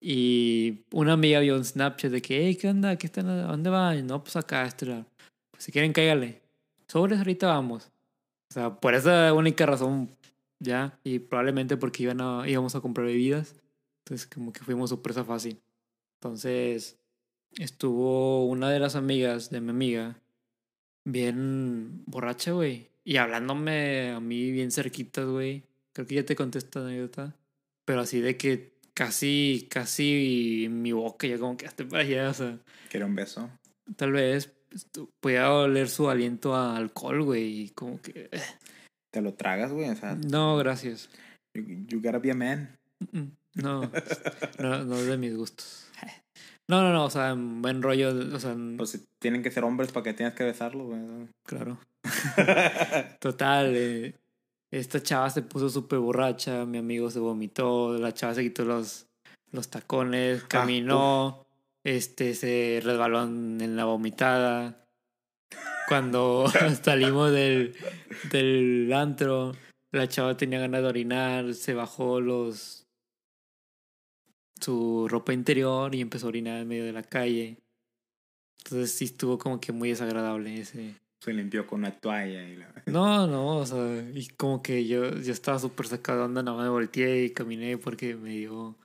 [0.02, 2.96] Y una amiga vio un Snapchat de que, hey, ¿qué onda?
[2.96, 3.28] ¿Qué están?
[3.28, 4.06] ¿A dónde van?
[4.06, 4.86] No, pues acá, este.
[5.50, 6.40] Pues si quieren, cáigale.
[6.88, 7.90] Sobres, ahorita vamos.
[8.50, 10.10] O sea, por esa única razón,
[10.58, 10.98] ya.
[11.04, 13.54] Y probablemente porque iban a, íbamos a comprar bebidas.
[14.04, 15.60] Entonces, como que fuimos sorpresa fácil.
[16.18, 16.98] Entonces,
[17.58, 20.16] estuvo una de las amigas de mi amiga
[21.04, 22.88] bien borracha, güey.
[23.10, 25.64] Y hablándome a mí bien cerquitas, güey.
[25.92, 27.34] Creo que ya te conté esta anécdota.
[27.84, 32.34] Pero así de que casi, casi mi boca ya como que hasta para allá, o
[32.34, 32.58] sea.
[32.88, 33.50] Quiero un beso.
[33.96, 37.62] Tal vez estu- podía oler su aliento a alcohol, güey.
[37.62, 38.28] Y como que...
[38.30, 38.40] eh,
[39.12, 39.88] ¿Te lo tragas, güey?
[39.90, 41.10] O sea, No, gracias.
[41.54, 42.78] you, you gotta be a man.
[43.10, 43.90] Mm, No,
[44.60, 45.89] no, no es de mis gustos.
[46.70, 49.64] No, no, no, o sea, en buen rollo, o sea, Pues si tienen que ser
[49.64, 51.00] hombres para que tengas que besarlo, güey.
[51.44, 51.78] claro.
[53.18, 54.14] Total, eh,
[54.70, 59.08] esta chava se puso súper borracha, mi amigo se vomitó, la chava se quitó los,
[59.50, 61.44] los tacones, caminó,
[61.82, 64.86] este, se resbaló en en la vomitada.
[65.88, 66.46] Cuando
[66.84, 67.74] salimos del,
[68.30, 69.56] del antro,
[69.90, 72.79] la chava tenía ganas de orinar, se bajó los
[74.60, 77.58] su ropa interior y empezó a orinar en medio de la calle.
[78.64, 80.94] Entonces sí estuvo como que muy desagradable ese.
[81.22, 82.72] Se limpió con una toalla y la...
[82.86, 86.56] No, no, o sea, y como que yo, yo estaba súper sacado de onda, nada
[86.56, 88.76] más me volteé y caminé porque me dio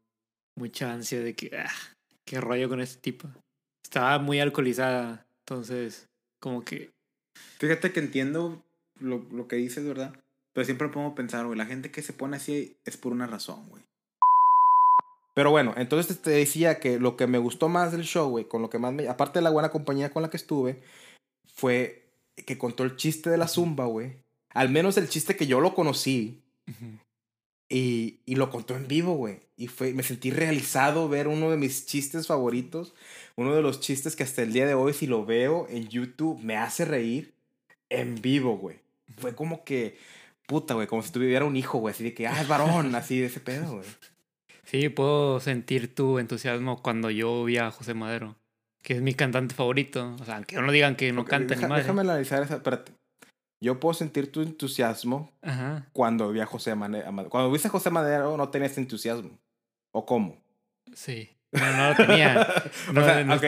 [0.57, 1.71] mucha ansia de que, ah,
[2.25, 3.29] qué rollo con este tipo.
[3.83, 6.09] Estaba muy alcoholizada, entonces,
[6.41, 6.95] como que,
[7.59, 8.63] Fíjate que entiendo
[8.99, 10.13] lo, lo que dices, ¿verdad?
[10.53, 13.11] Pero siempre me pongo a pensar, güey, la gente que se pone así es por
[13.11, 13.83] una razón, güey.
[15.35, 18.61] Pero bueno, entonces te decía que lo que me gustó más del show, güey, con
[18.61, 19.09] lo que más me...
[19.09, 20.81] Aparte de la buena compañía con la que estuve,
[21.53, 22.07] fue
[22.45, 24.15] que contó el chiste de la zumba, güey.
[24.53, 26.41] Al menos el chiste que yo lo conocí.
[27.67, 29.41] Y, y lo contó en vivo, güey.
[29.57, 32.93] Y fue, me sentí realizado ver uno de mis chistes favoritos.
[33.35, 36.39] Uno de los chistes que hasta el día de hoy, si lo veo en YouTube,
[36.41, 37.33] me hace reír
[37.89, 38.79] en vivo, güey.
[39.17, 39.97] Fue como que,
[40.47, 41.93] puta, güey, como si tuviera un hijo, güey.
[41.93, 43.87] Así de que, ah, es varón, así de ese pedo, güey.
[44.65, 48.35] Sí, puedo sentir tu entusiasmo cuando yo vi a José Madero,
[48.83, 50.15] que es mi cantante favorito.
[50.19, 51.83] O sea, aunque no digan que no Ok, canta ni deja- madre.
[51.83, 52.91] Déjame analizar esa, espérate.
[53.63, 57.29] Yo puedo sentir tu entusiasmo Ajá, cuando vi a José Madero.
[57.29, 59.39] Cuando viste a José Madero no tenías entusiasmo.
[59.91, 60.37] ¿O cómo?
[60.93, 61.31] sí.
[61.51, 62.45] No, no lo tenía.
[62.93, 63.43] No, o sea, no- ok.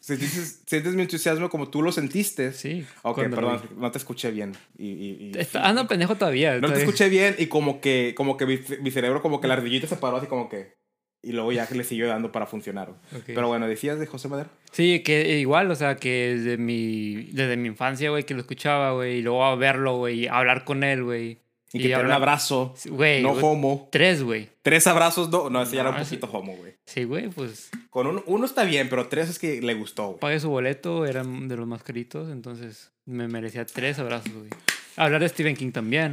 [0.00, 2.52] Si dices- sientes mi entusiasmo como tú lo sentiste.
[2.52, 2.86] Sí.
[3.02, 4.52] Ok, lo perdón, no te escuché bien.
[4.78, 6.58] Y, y- y- Está- ando pendejo todavía.
[6.58, 9.54] no te escuché bien y como que, como que mi, mi cerebro, como que la
[9.54, 10.78] ardillita se paró así como que.
[11.22, 12.94] Y luego ya le siguió dando para funcionar.
[13.26, 14.48] Pero bueno, decías de José Madero.
[14.72, 18.92] Sí, que igual, o sea, que desde mi, desde mi infancia, güey, que lo escuchaba,
[18.94, 21.38] güey, y luego a verlo, güey, hablar con él, güey.
[21.72, 22.74] Y, que te un abrazo.
[22.88, 23.88] Güey, no homo.
[23.92, 24.48] tres, güey.
[24.62, 25.50] Tres abrazos, no.
[25.50, 26.74] No, ese ya era un ese- poquito homo, güey.
[26.86, 30.18] Sí, güey, pues Con un- uno está bien, pero tres es que le gustó, güey.
[30.18, 34.50] pagué su boleto, eran de los más caritos, entonces me merecía tres abrazos, güey.
[34.96, 36.12] Hablar de Stephen King también.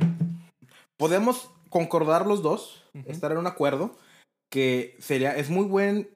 [0.98, 3.98] Podemos concordar los dos, estar en un acuerdo,
[4.52, 6.10] que sería, es muy buen,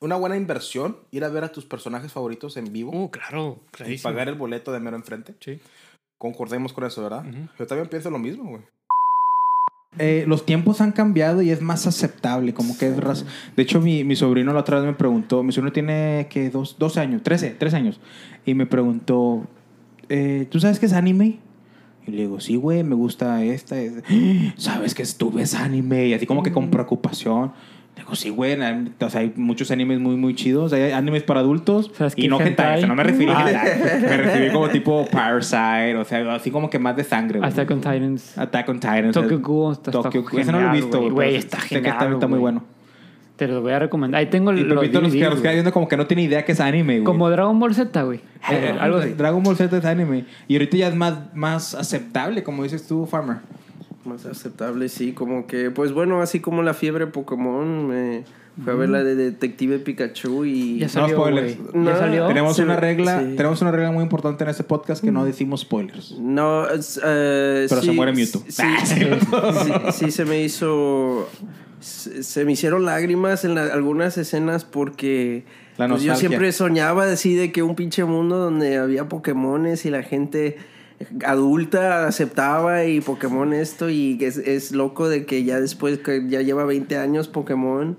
[0.00, 3.70] una buena inversión ir a ver a tus personajes favoritos en vivo Uh, claro, y
[3.70, 4.10] clarísimo.
[4.10, 5.34] pagar el boleto de mero enfrente.
[5.40, 5.60] Sí.
[6.18, 7.24] Concordemos con eso, ¿verdad?
[7.58, 8.62] Yo también pienso lo mismo, güey.
[9.98, 13.24] Eh, los tiempos han cambiado y es más aceptable, como que es raz-
[13.56, 16.76] De hecho, mi, mi sobrino la otra vez me preguntó, mi sobrino tiene que dos,
[16.78, 18.00] 12 años, 13, 13 años,
[18.44, 19.46] y me preguntó,
[20.08, 21.38] eh, ¿tú sabes qué es anime?
[22.06, 23.80] Y le digo, sí, güey, me gusta esta.
[23.80, 24.02] es-
[24.56, 26.06] ¿Sabes que tú ves anime?
[26.08, 27.52] Y así como que con preocupación.
[27.96, 28.52] Digo, sí, güey,
[29.00, 30.72] o sea, hay muchos animes muy, muy chidos.
[30.74, 32.76] Hay animes para adultos ¿Sabes y qué no hentai.
[32.76, 33.44] o sea, no me referí a Ah.
[34.02, 37.38] Me referí como tipo Parasite, o sea, así como que más de sangre.
[37.38, 37.48] güey.
[37.48, 38.36] Hasta con Titans.
[38.36, 39.12] Attack on Titan.
[39.12, 40.40] Tokyo Ghoul está- Tokyo Ghoul.
[40.40, 41.34] Ese no lo he genial, visto, güey.
[41.36, 42.64] está sé que genial, está, está muy bueno.
[43.36, 44.18] Te lo voy a recomendar.
[44.18, 45.42] Ahí tengo Y los Pepito nos güey.
[45.42, 47.04] queda viendo como que no tiene idea que es anime, güey.
[47.04, 48.18] Como Dragon Ball Z, güey.
[48.18, 49.10] Eh, Eh, algo así.
[49.10, 50.24] Dragon Ball Z es anime.
[50.48, 53.38] Y ahorita ya es más, más aceptable, como dices tú, Farmer.
[54.06, 58.24] Más aceptable, sí, como que, pues bueno, así como la fiebre Pokémon, me
[58.64, 60.78] fue a ver la de Detective Pikachu y...
[60.78, 61.58] Ya salió, spoilers.
[61.58, 61.70] güey.
[61.74, 62.26] No, Ya salió.
[62.26, 63.36] Tenemos una regla, sí.
[63.36, 66.12] tenemos una regla muy importante en este podcast que no decimos spoilers.
[66.18, 68.42] No, es, eh, Pero se muere Mewtwo.
[68.48, 71.28] Sí, Ah, sí, sí, sí, se me hizo...
[71.80, 75.44] Se, se me hicieron lágrimas en la- algunas escenas porque...
[75.76, 79.90] La pues, yo siempre soñaba así de que un pinche mundo donde había Pokémones y
[79.90, 80.56] la gente
[81.24, 86.40] adulta aceptaba y Pokémon esto y es, es loco de que ya después que ya
[86.42, 87.96] lleva 20 años Pokémon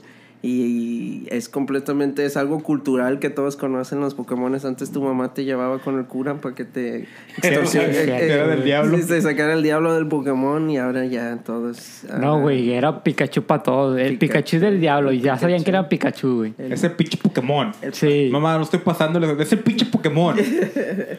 [0.48, 5.44] y es completamente es algo cultural que todos conocen los Pokémones antes tu mamá te
[5.44, 7.02] llevaba con el cura para que te
[7.42, 8.98] sí, eh, era eh, del diablo.
[9.06, 13.44] te sacara el diablo del Pokémon y ahora ya todos ah, No, güey, era Pikachu
[13.44, 14.00] para todos.
[14.00, 14.38] El Pikachu.
[14.44, 15.12] Pikachu, del diablo.
[15.12, 15.42] Y ya Pikachu.
[15.42, 16.54] sabían que era Pikachu, güey.
[16.58, 17.72] Es el pinche Pokémon.
[17.92, 18.30] Sí.
[18.32, 19.28] Mamá, no estoy pasándole.
[19.42, 20.36] Es el pinche Pokémon.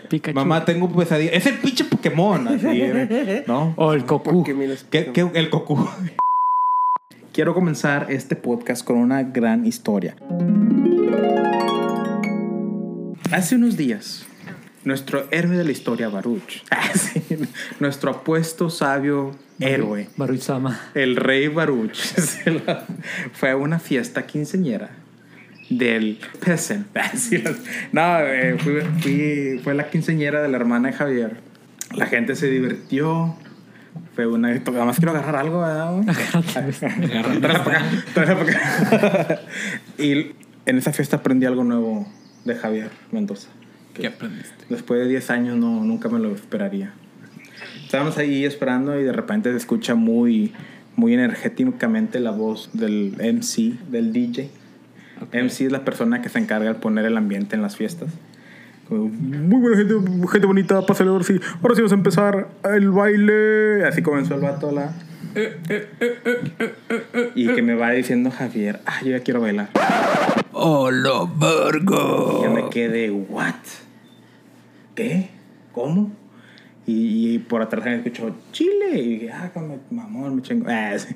[0.08, 0.34] Pikachu.
[0.34, 1.30] Mamá, tengo pesadilla.
[1.32, 2.48] Es el pinche Pokémon.
[2.48, 3.44] Así, ¿eh?
[3.46, 3.74] ¿no?
[3.76, 4.32] O el Goku.
[4.32, 5.32] porque mira, es ¿Qué, Pokémon.
[5.32, 5.88] qué- el Goku.
[7.38, 10.16] Quiero comenzar este podcast con una gran historia.
[13.30, 14.26] Hace unos días,
[14.82, 16.90] nuestro héroe de la historia, Baruch, ah,
[17.78, 20.80] nuestro apuesto sabio héroe, Baruch-sama.
[20.96, 21.94] el rey Baruch,
[23.34, 24.90] fue a una fiesta quinceñera
[25.70, 26.88] del Peasant.
[26.96, 27.12] Ah,
[27.92, 31.36] No, eh, fui- fui- fue la quinceñera de la hermana de Javier.
[31.94, 33.36] La gente se divirtió.
[34.18, 34.52] Fue una.
[34.52, 36.02] Nada más quiero agarrar algo, ¿verdad?
[37.44, 39.40] para acá, tráela para acá.
[39.98, 40.32] y
[40.66, 42.04] en esa fiesta aprendí algo nuevo
[42.44, 43.48] de Javier Mendoza.
[43.94, 44.64] que ¿Qué aprendiste?
[44.70, 46.94] Después de 10 años no, nunca me lo esperaría.
[47.84, 50.52] estábamos ahí esperando y de repente se escucha muy,
[50.96, 54.50] muy energéticamente la voz del MC, del DJ.
[55.32, 58.10] MC es la persona que se encarga de poner el ambiente en las fiestas.
[58.90, 59.94] Muy buena gente,
[60.30, 61.38] gente bonita, pásale ahora sí.
[61.62, 63.84] Ahora sí vamos a empezar el baile.
[63.86, 64.92] Así comenzó el vato la.
[67.34, 69.68] Y que me va diciendo Javier, ah, yo ya quiero bailar.
[70.52, 72.38] ¡Hola, vergo!
[72.40, 73.54] Y yo me quedé, ¿what?
[74.94, 75.30] ¿Qué?
[75.72, 76.10] ¿Cómo?
[76.86, 78.98] Y, y por atrás me escuchó, Chile.
[78.98, 79.50] Y dije, ah,
[79.90, 80.66] mamón, me chingo.
[80.68, 81.14] Ah, sí.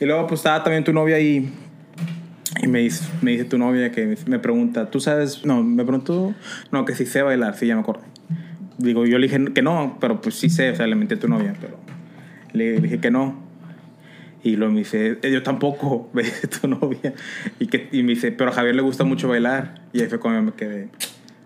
[0.00, 1.52] Y luego, pues estaba también tu novia ahí.
[2.62, 5.44] Y me dice, me dice tu novia que me, pregunta, ¿tú sabes?
[5.44, 6.34] No, me preguntó,
[6.72, 8.02] no, que si sé bailar, sí, ya me acuerdo.
[8.78, 11.18] Digo, yo le dije que no, pero pues sí sé, o sea, le menté a
[11.18, 11.78] tu novia, pero
[12.52, 13.38] le dije que no.
[14.42, 17.14] Y luego me dice, "Eh, yo tampoco, me dice tu novia.
[17.58, 19.82] Y, que, y me dice, pero a Javier le gusta mucho bailar.
[19.92, 20.88] Y ahí fue cuando me quedé,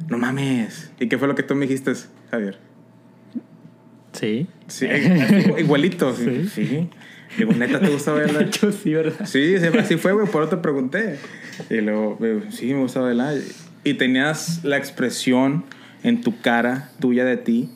[0.09, 0.91] no mames.
[0.99, 1.93] ¿Y qué fue lo que tú me dijiste,
[2.31, 2.59] Javier?
[4.13, 4.47] Sí.
[4.69, 4.87] Sí,
[5.59, 6.49] igualito, sí.
[6.49, 6.89] sí.
[7.37, 8.43] Digo, neta, ¿te gusta bailar?
[8.43, 9.27] Hecho, sí, ¿verdad?
[9.27, 11.19] Sí, sí, así fue, güey, por eso te pregunté.
[11.71, 12.19] Y luego,
[12.51, 13.35] sí, me gusta bailar.
[13.83, 15.65] Y tenías la expresión
[16.03, 17.71] en tu cara, tuya de ti,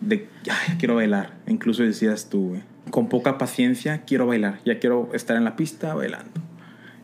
[0.00, 1.34] de, ay, quiero bailar.
[1.46, 4.60] Incluso decías tú, güey, con poca paciencia, quiero bailar.
[4.64, 6.40] Ya quiero estar en la pista bailando.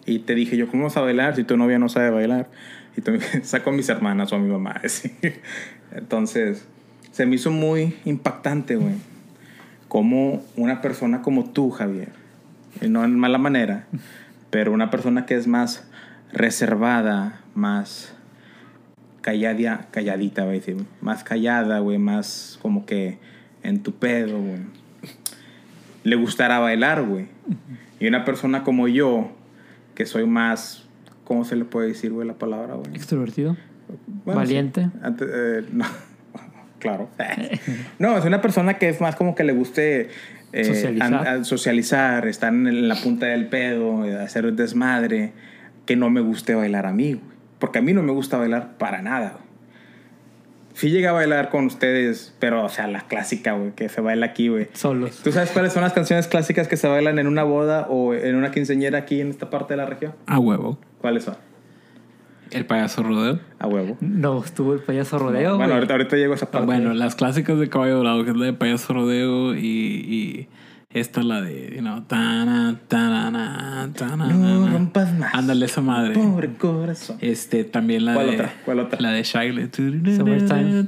[0.07, 2.51] Y te dije yo, ¿cómo vas a bailar si tu novia no sabe bailar?
[2.97, 4.73] Y tú me saco a mis hermanas o a mi mamá.
[4.85, 5.13] así.
[5.93, 6.67] Entonces,
[7.11, 8.95] se me hizo muy impactante, güey.
[9.95, 12.09] Como una persona como tú, Javier,
[12.83, 13.87] y no en mala manera,
[14.51, 15.89] pero una persona que es más
[16.33, 18.13] reservada, más
[19.21, 23.19] callada, calladita, a decir, más callada, güey, más como que
[23.63, 24.63] en tu pedo, güey.
[26.03, 27.29] Le gustará bailar, güey.
[28.01, 29.31] Y una persona como yo,
[29.95, 30.89] que soy más,
[31.23, 32.97] ¿cómo se le puede decir, güey, la palabra, güey?
[32.97, 33.57] Extrovertido.
[34.25, 34.87] Bueno, Valiente.
[34.87, 34.99] sí.
[35.05, 35.85] Antes, eh, no.
[36.85, 37.09] claro.
[37.99, 40.11] no, es una persona que es más como que le guste
[40.53, 42.29] eh, Socializar.
[42.29, 45.33] estar en la punta del pedo, eh, hacer desmadre,
[45.87, 47.35] que no me guste bailar a mí, güey.
[47.59, 49.45] Porque a mí no me gusta bailar para nada, güey.
[50.75, 54.27] Sí llegué a bailar con ustedes, pero, o sea, la clásica, güey, que se baila
[54.27, 54.69] aquí, güey.
[54.73, 55.21] Solos.
[55.23, 58.35] ¿Tú sabes cuáles son las canciones clásicas que se bailan en una boda o en
[58.35, 60.15] una quinceañera aquí en esta parte de la región?
[60.27, 60.79] A huevo.
[61.01, 61.37] ¿Cuáles son?
[62.55, 63.41] El payaso rodeo.
[63.59, 63.97] A huevo.
[64.01, 65.57] No, estuvo el payaso rodeo.
[65.57, 66.67] bueno, ahorita, ahorita llego a esa parte.
[66.67, 70.49] Bueno, las clásicas de Caballo Dorado, que es la de payaso rodeo y, y
[70.95, 74.33] esta la de, you know, tana, tanana, tanana.
[74.33, 75.35] No rompas más.
[75.35, 76.15] Ándale esa madre.
[76.15, 77.19] Pobre corazón.
[77.21, 78.35] Este, también la ¿Cuál de...
[78.35, 78.55] otra?
[78.65, 79.01] ¿Cuál otra?
[79.01, 79.71] La de Shaggy.
[80.17, 80.87] Summertime.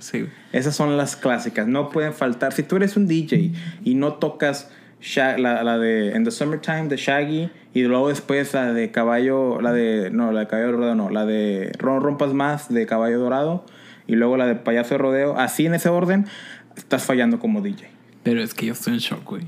[0.00, 0.20] Sí.
[0.20, 0.30] güey.
[0.52, 1.66] Esas son las clásicas.
[1.66, 2.52] No pueden faltar.
[2.52, 3.52] Si tú eres un DJ
[3.84, 4.70] y no tocas
[5.16, 9.72] la, la de In the Summertime de Shaggy y luego después la de Caballo, la
[9.72, 13.66] de, no, la de Caballo Dorado, no, la de Ron Rompas Más de Caballo Dorado
[14.06, 16.26] y luego la de Payaso de Rodeo, así en ese orden,
[16.76, 17.88] estás fallando como DJ.
[18.22, 19.44] Pero es que yo estoy en shock, güey.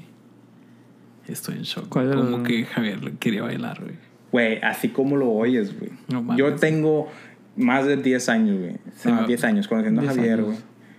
[1.29, 1.89] Estoy en shock.
[1.89, 3.95] ¿Cuál Como que Javier quería bailar, güey.
[4.33, 5.93] Güey, así como lo oyes, güey.
[6.09, 6.39] No mames.
[6.39, 7.09] Yo tengo
[7.57, 8.73] más de 10 años, güey.
[8.97, 9.27] Sí, No, no.
[9.27, 10.59] 10 años conociendo a 10 Javier, güey.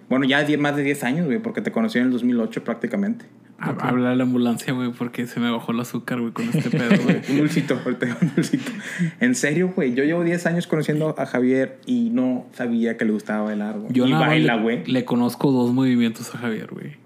[0.10, 3.26] Bueno, ya 10 más de 10 años, güey, porque te conocí en el 2008 prácticamente.
[3.60, 6.70] Ha- Habla a la ambulancia, güey, porque se me bajó el azúcar, güey, con este
[6.70, 7.18] pedo, güey.
[7.30, 8.72] Un dulcito, un dulcito.
[9.20, 9.96] En serio, güey.
[9.96, 13.92] Yo llevo 10 años conociendo a Javier y no sabía que le gustaba bailar, güey.
[13.94, 14.86] Yo y baila, güey.
[14.86, 16.98] le conozco dos movimientos a Javier, güey.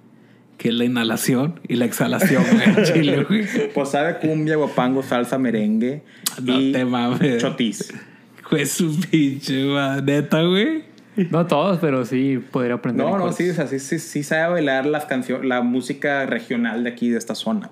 [0.57, 3.45] Que es la inhalación y la exhalación, güey, Chile, güey.
[3.73, 6.03] Pues sabe cumbia, guapango, salsa, merengue
[6.43, 7.41] No y te mames.
[7.41, 7.93] chotis.
[8.49, 10.83] Fue su pinche, ma, neta, güey.
[11.15, 13.05] No todos, pero sí podría aprender.
[13.05, 16.83] No, no, sí, o sea, sí, sí, sí sabe bailar las canciones, la música regional
[16.83, 17.69] de aquí, de esta zona,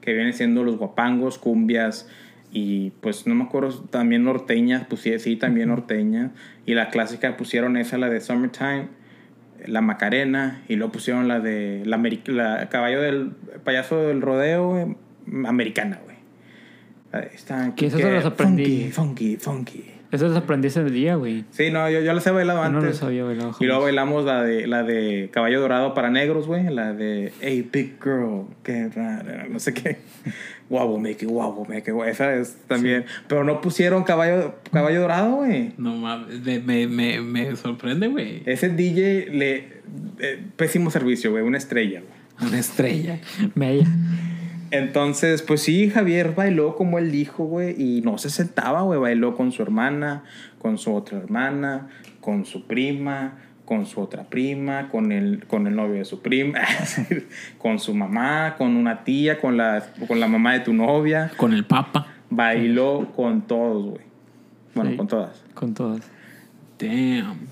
[0.00, 2.08] que viene siendo los guapangos, cumbias
[2.52, 6.30] y pues no me acuerdo, también norteñas, pues sí, también norteña.
[6.64, 8.88] Y la clásica pusieron esa, la de Summertime,
[9.66, 13.32] la Macarena, y luego pusieron la de la, la caballo del
[13.64, 14.96] payaso del rodeo
[15.46, 16.16] americana, güey.
[17.34, 18.90] Esta, Que esas se las aprendí.
[18.90, 19.95] Funky, funky, funky.
[20.12, 21.44] Eso los aprendí ese día, güey.
[21.50, 22.94] Sí, no, yo, yo las he bailado Yo no antes.
[22.94, 26.64] los había bailado Y luego bailamos la de, la de Caballo Dorado para negros, güey.
[26.72, 29.98] La de Hey, big girl, qué rara, no sé qué.
[30.68, 31.94] Guau, make it, guau, make it.
[31.94, 32.10] güey.
[32.10, 33.04] Esa es también.
[33.28, 35.72] Pero no pusieron Caballo, caballo Dorado, güey.
[35.78, 38.42] No mames, me, me, me, me sorprende, güey.
[38.46, 39.56] Ese DJ le.
[40.18, 41.44] eh, pésimo servicio, güey.
[41.44, 42.48] Una estrella, güey.
[42.50, 43.20] Una estrella.
[43.54, 43.86] Media.
[44.70, 49.36] Entonces, pues sí, Javier bailó como él dijo, güey, y no se sentaba, güey, bailó
[49.36, 50.24] con su hermana,
[50.60, 51.88] con su otra hermana,
[52.20, 56.60] con su prima, con su otra prima, con el, con el novio de su prima,
[57.58, 61.30] con su mamá, con una tía, con la, con la mamá de tu novia.
[61.36, 62.06] Con el papa.
[62.30, 64.04] Bailó con todos, güey.
[64.74, 64.96] Bueno, Sí.
[64.96, 65.44] con todas.
[65.54, 66.00] Con todas.
[66.78, 67.48] Damn.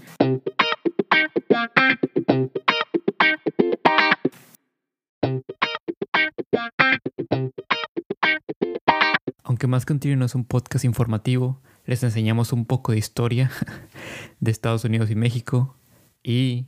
[9.43, 13.51] Aunque más Country no es un podcast informativo, les enseñamos un poco de historia
[14.41, 15.77] de Estados Unidos y México
[16.23, 16.65] y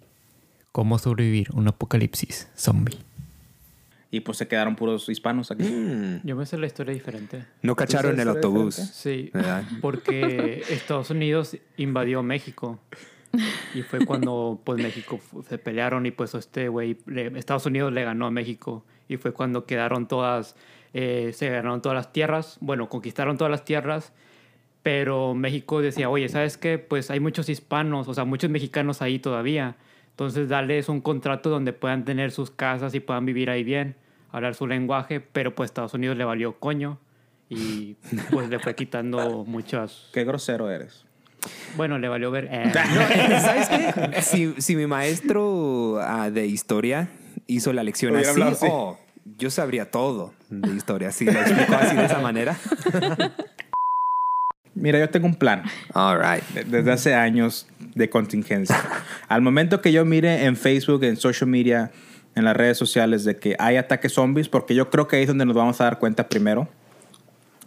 [0.72, 2.99] cómo sobrevivir un apocalipsis zombie.
[4.11, 5.64] Y pues se quedaron puros hispanos aquí.
[5.64, 6.20] Mm.
[6.24, 7.45] Yo me sé la historia diferente.
[7.62, 8.74] No cacharon el autobús.
[8.74, 9.32] Sí,
[9.80, 12.78] porque Estados Unidos invadió México.
[13.74, 16.97] Y fue cuando pues México se pelearon y pues este güey,
[17.34, 18.84] Estados Unidos le ganó a México.
[19.09, 20.57] Y fue cuando quedaron todas,
[20.92, 24.12] eh, se ganaron todas las tierras, bueno, conquistaron todas las tierras.
[24.82, 26.78] Pero México decía, oye, ¿sabes qué?
[26.78, 29.76] Pues hay muchos hispanos, o sea, muchos mexicanos ahí todavía.
[30.11, 33.96] Entonces, darles un contrato donde puedan tener sus casas y puedan vivir ahí bien,
[34.30, 36.98] hablar su lenguaje, pero pues Estados Unidos le valió coño
[37.48, 37.96] y
[38.30, 40.09] pues le fue quitando muchas...
[40.12, 41.04] Qué grosero eres.
[41.76, 42.48] Bueno, le valió ver...
[42.50, 44.22] eh, ¿Sabes qué?
[44.22, 47.09] Si, si mi maestro ah, de historia
[47.47, 48.66] hizo la lección Hubiera así, hablado así.
[48.70, 48.99] oh,
[49.38, 51.11] yo sabría todo de historia.
[51.12, 52.57] Si lo explicó así de esa manera.
[54.74, 55.62] Mira, yo tengo un plan
[55.94, 56.44] All right.
[56.51, 58.76] de- desde hace años de contingencia.
[59.26, 61.90] Al momento que yo mire en Facebook, en social media,
[62.34, 65.28] en las redes sociales de que hay ataques zombies, porque yo creo que ahí es
[65.28, 66.68] donde nos vamos a dar cuenta primero,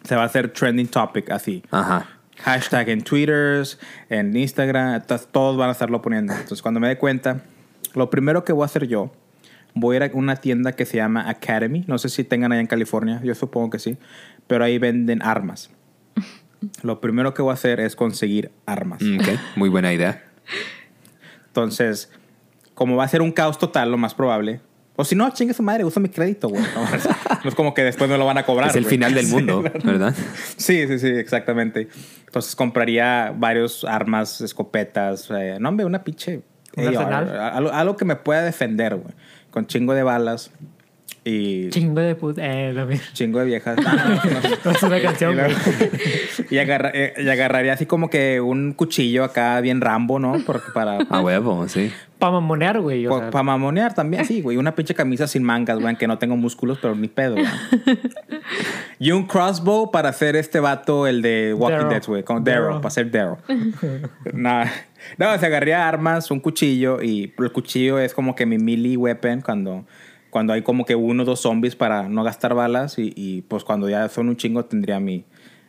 [0.03, 1.63] se va a hacer trending topic así.
[1.71, 2.05] Ajá.
[2.43, 3.65] Hashtag en Twitter,
[4.09, 6.31] en Instagram, to- todos van a estarlo poniendo.
[6.33, 7.41] Entonces, cuando me dé cuenta,
[7.95, 9.11] lo primero que voy a hacer yo,
[9.73, 11.83] voy a ir a una tienda que se llama Academy.
[11.87, 13.97] No sé si tengan allá en California, yo supongo que sí,
[14.47, 15.69] pero ahí venden armas.
[16.83, 19.01] Lo primero que voy a hacer es conseguir armas.
[19.01, 20.23] Mm, Ok, muy buena idea.
[21.47, 22.11] Entonces,
[22.73, 24.61] como va a ser un caos total, lo más probable.
[24.95, 26.61] O si no, chingue su madre, usa mi crédito, güey.
[26.61, 26.81] No,
[27.43, 28.69] no es como que después me lo van a cobrar.
[28.69, 28.95] es el güey.
[28.95, 30.13] final del Sí, mundo, ¿verdad?
[30.57, 31.87] Sí, sí, sí, exactamente.
[32.25, 35.29] Entonces compraría varios armas, escopetas.
[35.31, 36.41] eh, no, hombre, una pinche.
[36.75, 37.39] ¿Un AR, arsenal?
[37.53, 39.13] algo, algo que me pueda defender, güey.
[39.51, 40.51] Con chingo de balas
[41.29, 42.41] y Chingo de puta...
[42.45, 43.05] Eh, lo mismo.
[43.13, 43.77] chingo de viejas.
[43.77, 44.71] No.
[44.71, 45.89] Es una canción, Y, luego- güey.
[46.49, 50.33] y agarra- eh, y agarraría así como que un cuchillo acá bien rambo, ¿no?
[50.45, 51.91] Porque para, A huevo, sí.
[52.17, 53.07] Para mamonear, güey.
[53.07, 54.57] o para mamonear también, sí, güey.
[54.57, 57.45] Una pinche camisa sin mangas, güey, que no tengo músculos, pero ni pedo, güey.
[59.01, 61.89] Y un crossbow para hacer este vato, el de Walking Darryl.
[61.89, 62.23] Dead, güey.
[62.23, 62.81] Con Daryl, Daryl.
[62.81, 63.37] para ser Daryl.
[64.33, 64.69] Nada.
[65.17, 69.39] No, se agarraría armas, un cuchillo, y el cuchillo es como que mi melee weapon
[69.39, 69.85] cuando,
[70.29, 73.63] cuando hay como que uno o dos zombies para no gastar balas, y, y, pues
[73.63, 75.25] cuando ya son un chingo tendría mi,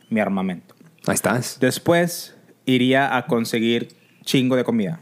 [0.09, 0.75] mi armamento.
[1.07, 1.59] Ahí estás.
[1.59, 2.35] Después
[2.65, 3.89] iría a conseguir
[4.23, 5.01] chingo de comida.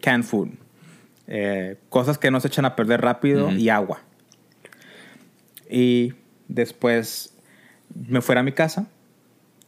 [0.00, 0.50] Canned food.
[1.26, 4.02] Eh, cosas que no se echan a perder rápido y agua.
[5.70, 6.12] Y
[6.48, 7.36] después
[8.08, 8.86] me fuera a mi casa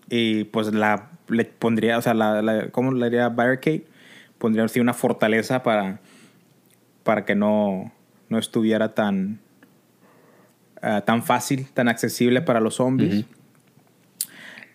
[0.08, 3.28] y pues la le pondría, o sea, la, la- ¿cómo le diría?
[3.30, 3.84] Barricade.
[4.36, 6.00] Pondría así una fortaleza para,
[7.02, 7.92] para que no,
[8.34, 9.38] no estuviera tan,
[10.82, 13.24] ah, tan fácil, tan accesible para los zombies.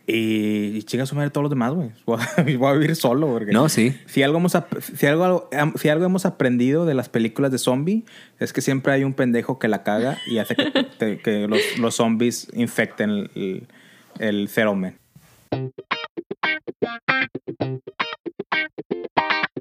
[0.08, 1.92] Y, y chinga su madre todos los demás, güey.
[2.08, 3.28] Voy, a- voy a vivir solo.
[3.28, 3.96] Porque No, sí.
[4.08, 4.58] Si algo, hemos,
[4.96, 8.06] si, algo, si algo hemos aprendido de las películas de zombie,
[8.40, 11.60] es que siempre hay un pendejo que la caga y hace que, te- que los,
[11.78, 13.68] los zombies infecten el,
[14.20, 14.48] el, el.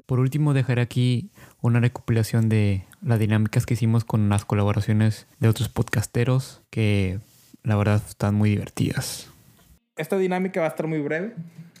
[0.05, 1.29] Por último, dejaré aquí
[1.61, 7.19] una recopilación de las dinámicas que hicimos con las colaboraciones de otros podcasteros que
[7.63, 9.29] la verdad están muy divertidas.
[9.97, 11.35] Esta dinámica va a estar muy breve,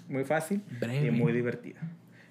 [0.07, 0.61] muy fácil
[1.03, 1.79] y muy divertida.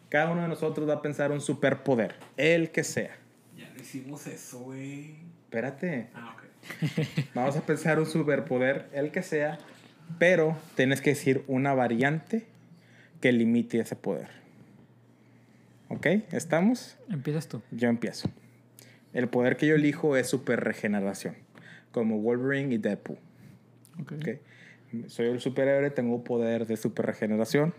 [0.09, 3.17] Cada uno de nosotros va a pensar un superpoder, el que sea.
[3.57, 5.17] Ya no hicimos eso, güey.
[5.45, 6.11] Espérate.
[6.15, 6.45] Ah, ok.
[7.35, 9.59] Vamos a pensar un superpoder, el que sea,
[10.19, 12.47] pero tienes que decir una variante
[13.21, 14.38] que limite ese poder.
[15.89, 16.07] ¿Ok?
[16.33, 16.99] ¿Estamos?
[17.11, 17.63] Empiezas tú.
[17.71, 18.31] Yo empiezo.
[19.13, 21.35] El poder que yo elijo es super regeneración,
[21.93, 23.19] como Wolverine y Deadpool.
[24.01, 24.13] ¿ok?
[25.07, 27.75] Soy el superhéroe, tengo poder de super regeneración,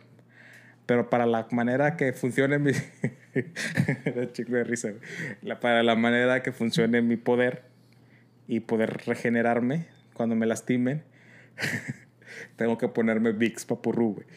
[0.86, 2.72] pero para la manera que funcione mi...
[4.34, 4.90] Chico de risa.
[5.42, 7.64] La- para la manera que funcione mi poder
[8.48, 11.04] y poder regenerarme cuando me lastimen,
[12.56, 14.28] tengo que ponerme Vicks Papurru, güey.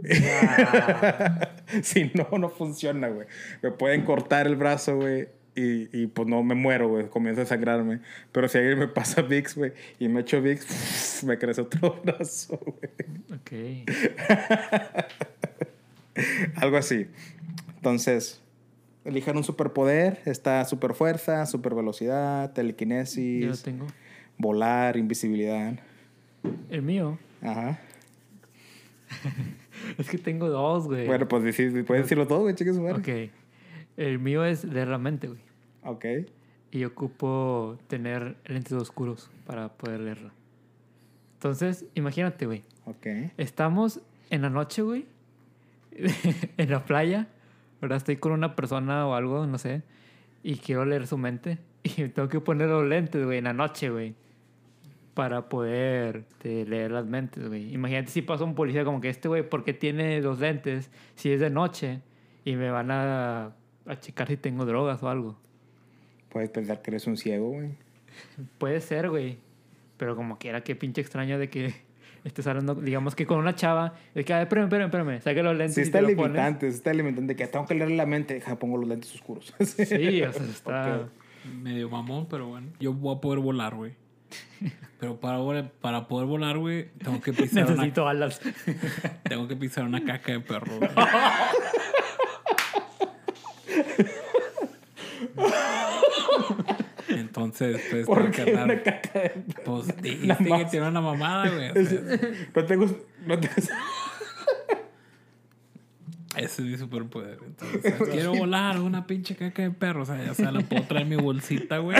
[1.82, 3.26] si no, no funciona, güey.
[3.62, 5.28] Me pueden cortar el brazo, güey.
[5.54, 7.08] Y, y pues no me muero, güey.
[7.08, 8.00] Comienza a sangrarme.
[8.30, 12.58] Pero si alguien me pasa Vicks, güey, y me echo Vicks, me crece otro brazo,
[12.58, 12.92] güey.
[13.40, 13.88] Ok.
[16.56, 17.08] Algo así.
[17.76, 18.40] Entonces,
[19.04, 20.20] elijan un superpoder.
[20.26, 23.86] Está super fuerza, super velocidad, Yo lo telequinesis, tengo.
[24.36, 25.74] volar, invisibilidad.
[26.70, 27.18] El mío.
[27.42, 27.80] Ajá.
[29.96, 31.06] Es que tengo dos, güey.
[31.06, 32.76] Bueno, pues decí- puedes decirlo todo, güey, chicas.
[32.78, 33.08] Ok.
[33.96, 35.40] El mío es leer la mente, güey.
[35.84, 36.04] Ok.
[36.70, 40.32] Y ocupo tener lentes oscuros para poder leerla.
[41.34, 42.64] Entonces, imagínate, güey.
[42.84, 43.06] Ok.
[43.38, 45.06] Estamos en la noche, güey.
[46.56, 47.28] en la playa.
[47.80, 47.98] ¿Verdad?
[47.98, 49.82] Estoy con una persona o algo, no sé.
[50.42, 51.58] Y quiero leer su mente.
[51.84, 54.14] Y tengo que poner los lentes, güey, en la noche, güey.
[55.18, 57.74] Para poder este, leer las mentes, güey.
[57.74, 61.32] Imagínate si pasa un policía como que este, güey, ¿por qué tiene los lentes si
[61.32, 62.02] es de noche?
[62.44, 63.46] Y me van a,
[63.84, 65.36] a checar si tengo drogas o algo.
[66.28, 67.70] Puedes pensar que eres un ciego, güey.
[68.58, 69.38] Puede ser, güey.
[69.96, 71.74] Pero como quiera, qué pinche extraño de que
[72.24, 75.42] estés hablando, digamos que con una chava, de que, a ver, espérame, espérame, espérame, saque
[75.42, 76.32] los lentes Sí y está te lo pones.
[76.36, 77.34] limitante, está limitante.
[77.34, 78.34] Que tengo que leer la mente.
[78.34, 79.52] Deja, pongo los lentes oscuros.
[79.64, 81.00] Sí, o sea, está...
[81.00, 81.10] Ok.
[81.60, 82.68] Medio mamón, pero bueno.
[82.78, 83.94] Yo voy a poder volar, güey.
[84.98, 88.40] Pero para, para poder volar, güey, tengo que pisar una, Necesito alas.
[89.28, 90.72] tengo que pisar una caca de perro.
[97.08, 98.64] Entonces, pues, ¿Por tengo que qué andar.
[98.64, 99.30] una caca de
[99.64, 101.70] Pues dijiste que tiene una mamada, güey.
[101.70, 102.00] o sea,
[102.54, 102.98] No te gusta.
[103.24, 103.48] No te...
[106.36, 107.38] ese es mi superpoder.
[107.44, 110.02] Entonces, quiero volar una pinche caca de perro.
[110.02, 111.96] O sea, ya sea, la puedo traer en mi bolsita, güey.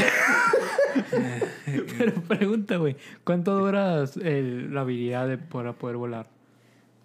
[2.18, 6.26] Pero pregunta, güey, ¿cuánto dura el- la habilidad de para poder volar?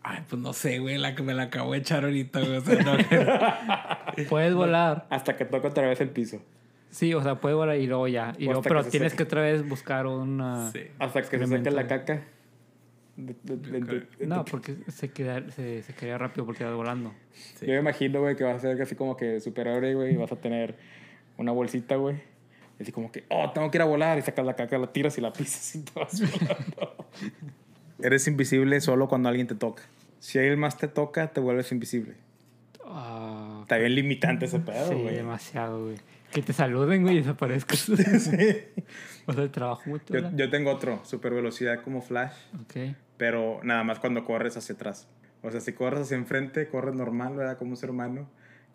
[0.05, 2.57] Ay, pues no sé, güey, la que me la acabo de echar ahorita, güey.
[2.57, 2.97] O sea, no,
[4.29, 5.07] Puedes volar.
[5.09, 6.41] Hasta que toca otra vez el piso.
[6.89, 8.33] Sí, o sea, puedes volar y luego ya.
[8.37, 10.69] Y O luego, pero que tienes que otra vez buscar una...
[10.71, 10.81] Sí.
[10.99, 12.23] Hasta que se saque la caca.
[13.15, 16.73] De- de- de- de- de- No, porque se queda, se, se quedaría rápido porque vas
[16.75, 17.13] volando.
[17.61, 20.31] Yo me imagino, güey, que vas a ser así como que superhéroe, güey, y vas
[20.31, 20.75] a tener
[21.37, 22.17] una bolsita, güey.
[22.79, 24.17] Y así como que, oh, tengo que ir a volar.
[24.17, 27.07] Y sacas la caca, la tiras y la pisas y te vas volando.
[28.01, 29.83] Eres invisible solo cuando alguien te toca.
[30.19, 32.15] Si alguien más te toca, te vuelves invisible.
[32.85, 35.15] Ah, Está bien limitante ese pedo, sí, güey.
[35.15, 35.97] demasiado, güey.
[36.31, 37.89] Que te saluden, güey, y desaparezcas.
[39.25, 40.13] O sea, trabajo mucho.
[40.13, 42.93] yo, yo tengo otro, super velocidad como Flash, Ok.
[43.15, 45.07] pero nada más cuando corres hacia atrás.
[45.41, 47.57] O sea, si corres hacia enfrente, corres normal, ¿verdad?
[47.57, 48.27] Como un ser humano.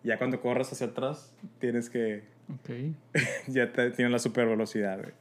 [0.03, 2.23] Ya cuando corres hacia atrás, tienes que
[2.53, 2.69] Ok.
[3.47, 5.13] ya te, tiene la super velocidad, güey.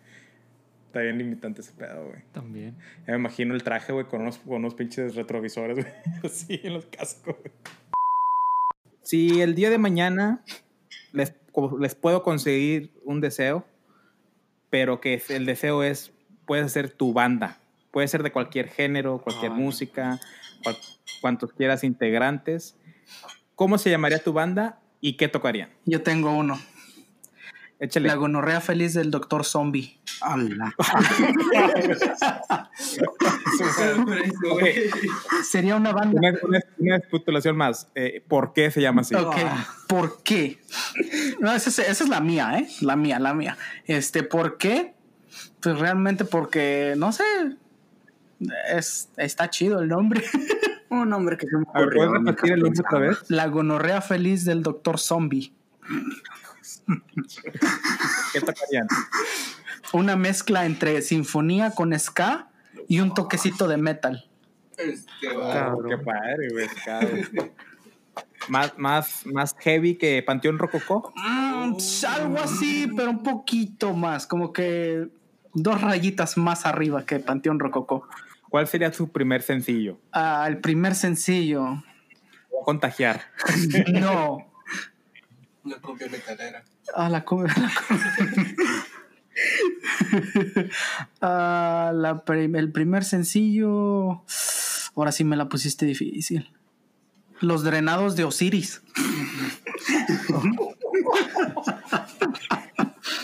[0.86, 2.22] Está bien limitante ese pedo, güey.
[2.32, 2.76] También.
[3.06, 5.92] Ya me imagino el traje, güey, con unos, con unos pinches retrovisores, güey.
[6.24, 7.52] Así en los cascos, güey.
[9.02, 10.42] Si el día de mañana
[11.12, 11.34] les,
[11.80, 13.66] les puedo conseguir un deseo,
[14.70, 16.12] pero que el deseo es,
[16.46, 17.58] puede ser tu banda.
[17.90, 20.20] Puede ser de cualquier género, cualquier música,
[20.62, 20.76] cual-
[21.20, 22.76] cuantos quieras integrantes.
[23.54, 25.70] ¿Cómo se llamaría tu banda y qué tocarían?
[25.86, 26.58] Yo tengo uno.
[27.80, 28.08] Échale.
[28.08, 30.00] La gonorrea feliz del doctor zombie.
[35.44, 36.18] Sería una banda.
[36.18, 37.88] Una, una, una especulación más.
[37.94, 39.14] Eh, ¿Por qué se llama así?
[39.14, 39.36] Ok,
[39.86, 40.58] ¿por qué?
[41.38, 42.68] No, esa es, esa es la mía, ¿eh?
[42.80, 43.56] La mía, la mía.
[43.86, 44.94] Este, ¿por qué?
[45.60, 47.22] Pues realmente porque, no sé,
[48.72, 50.22] es, está chido el nombre.
[50.90, 52.08] Un nombre que se me ocurrió.
[52.08, 53.18] ¿puedes repetir el nombre otra vez?
[53.28, 55.52] La gonorrea feliz del doctor zombie.
[58.32, 58.86] ¿Qué tocarían?
[59.92, 62.50] Una mezcla entre sinfonía con ska
[62.88, 64.28] y un toquecito de metal.
[64.76, 66.68] Qué padre, güey.
[66.84, 67.52] cabrón.
[68.48, 71.12] Más, más, más heavy que Panteón Rococó.
[71.16, 75.08] Mm, algo así, pero un poquito más, como que
[75.52, 78.08] dos rayitas más arriba que Panteón Rococó.
[78.48, 79.98] ¿Cuál sería su primer sencillo?
[80.12, 81.64] Ah, el primer sencillo.
[82.50, 83.20] Voy a contagiar.
[83.92, 84.47] No.
[85.68, 86.64] Una copia metalera.
[86.94, 88.56] Ah, la come- la come-
[91.20, 94.22] Ah, la prim- el primer sencillo.
[94.96, 96.50] Ahora sí me la pusiste difícil.
[97.40, 98.80] Los drenados de Osiris.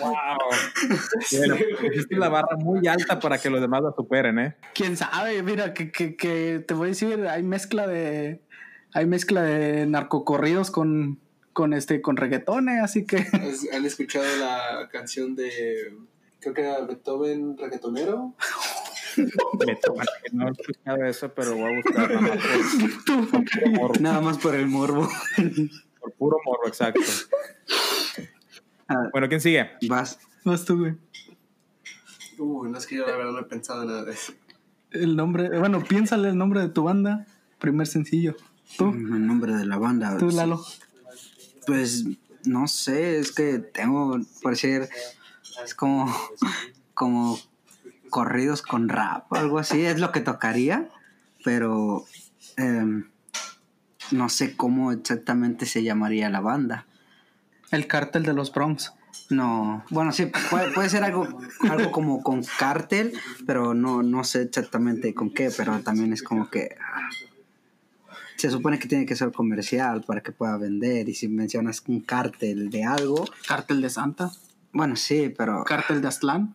[0.01, 0.11] ¡Wow!
[1.37, 4.57] Bueno, pusiste la barra muy alta para que los demás la superen, ¿eh?
[4.75, 8.43] Quién sabe, mira, que, que, que te voy a decir, hay mezcla de.
[8.93, 11.19] Hay mezcla de narcocorridos con,
[11.55, 13.17] con este, con reggaetones, así que.
[13.33, 15.97] ¿Has- ¿Han escuchado la canción de.
[16.41, 18.35] Creo que era Beethoven reggaetonero?
[19.17, 22.39] Que no he escuchado eso, pero voy a buscar nada más
[23.07, 23.95] por, por morbo.
[24.01, 25.09] Nada más por el morbo.
[26.01, 27.01] Por puro morbo, exacto.
[28.89, 29.09] Ah.
[29.13, 29.71] Bueno, ¿quién sigue?
[29.89, 30.19] Vas.
[30.45, 30.95] Vas tú, güey.
[32.39, 34.33] Uh, no es que yo la verdad no he pensado nada de eso.
[34.91, 37.27] El nombre, bueno, piénsale el nombre de tu banda.
[37.59, 38.37] Primer sencillo.
[38.77, 40.19] Tú, El nombre de la banda.
[40.19, 40.61] tú, Lalo.
[41.67, 42.05] Pues
[42.45, 44.89] no sé, es que tengo, por decir,
[45.65, 46.15] es como,
[46.95, 47.39] como
[48.11, 50.89] corridos con rap, algo así, es lo que tocaría,
[51.45, 52.05] pero
[52.57, 53.09] em,
[54.11, 56.87] no sé cómo exactamente se llamaría la banda.
[57.71, 58.93] El cártel de los Bronx.
[59.31, 61.27] No, bueno, sí, puede, puede ser algo,
[61.69, 66.51] algo como con cártel, pero no, no sé exactamente con qué, pero también es como
[66.51, 67.09] que ah,
[68.37, 72.01] se supone que tiene que ser comercial para que pueda vender y si mencionas un
[72.01, 74.31] cártel de algo, Cártel de Santa.
[74.73, 76.55] bueno, sí, pero Cártel de Aztlán.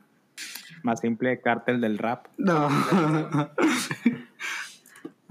[0.83, 2.27] Más simple, cártel del rap.
[2.37, 2.69] no.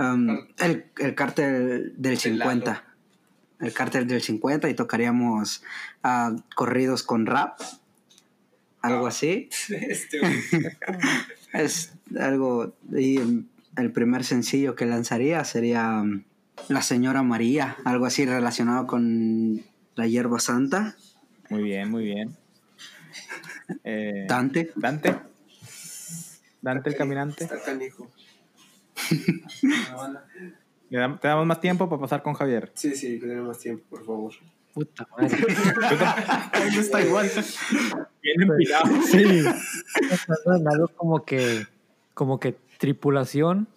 [0.01, 2.85] Um, el, el cártel del 50.
[3.59, 5.65] El cártel del 50 y tocaríamos
[6.05, 7.59] ah, corridos con rap.
[8.81, 9.49] Algo así.
[11.53, 12.75] es algo.
[12.97, 13.47] Y el-
[13.77, 16.23] el primer sencillo que lanzaría sería um,
[16.69, 19.63] La Señora María, algo así relacionado con
[19.95, 20.97] la hierba santa.
[21.51, 22.37] Muy bien, muy bien.
[23.85, 24.73] Eh, Dante.
[24.77, 25.17] Dante.
[26.61, 27.45] Dante el caminante.
[27.45, 28.11] Está canijo.
[30.91, 32.71] Te damos más tiempo para pasar con Javier.
[32.75, 34.33] Sí, sí, que tenemos más tiempo, por favor.
[34.75, 35.37] Puta madre.
[36.79, 37.31] está igual.
[38.23, 39.03] Bien empilado.
[39.03, 39.43] Sí.
[40.71, 41.67] Algo como que,
[42.15, 43.69] como que tripulación,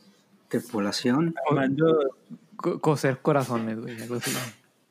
[0.50, 1.34] Tripulación.
[1.48, 1.56] co-
[2.82, 3.98] coser corazones, güey.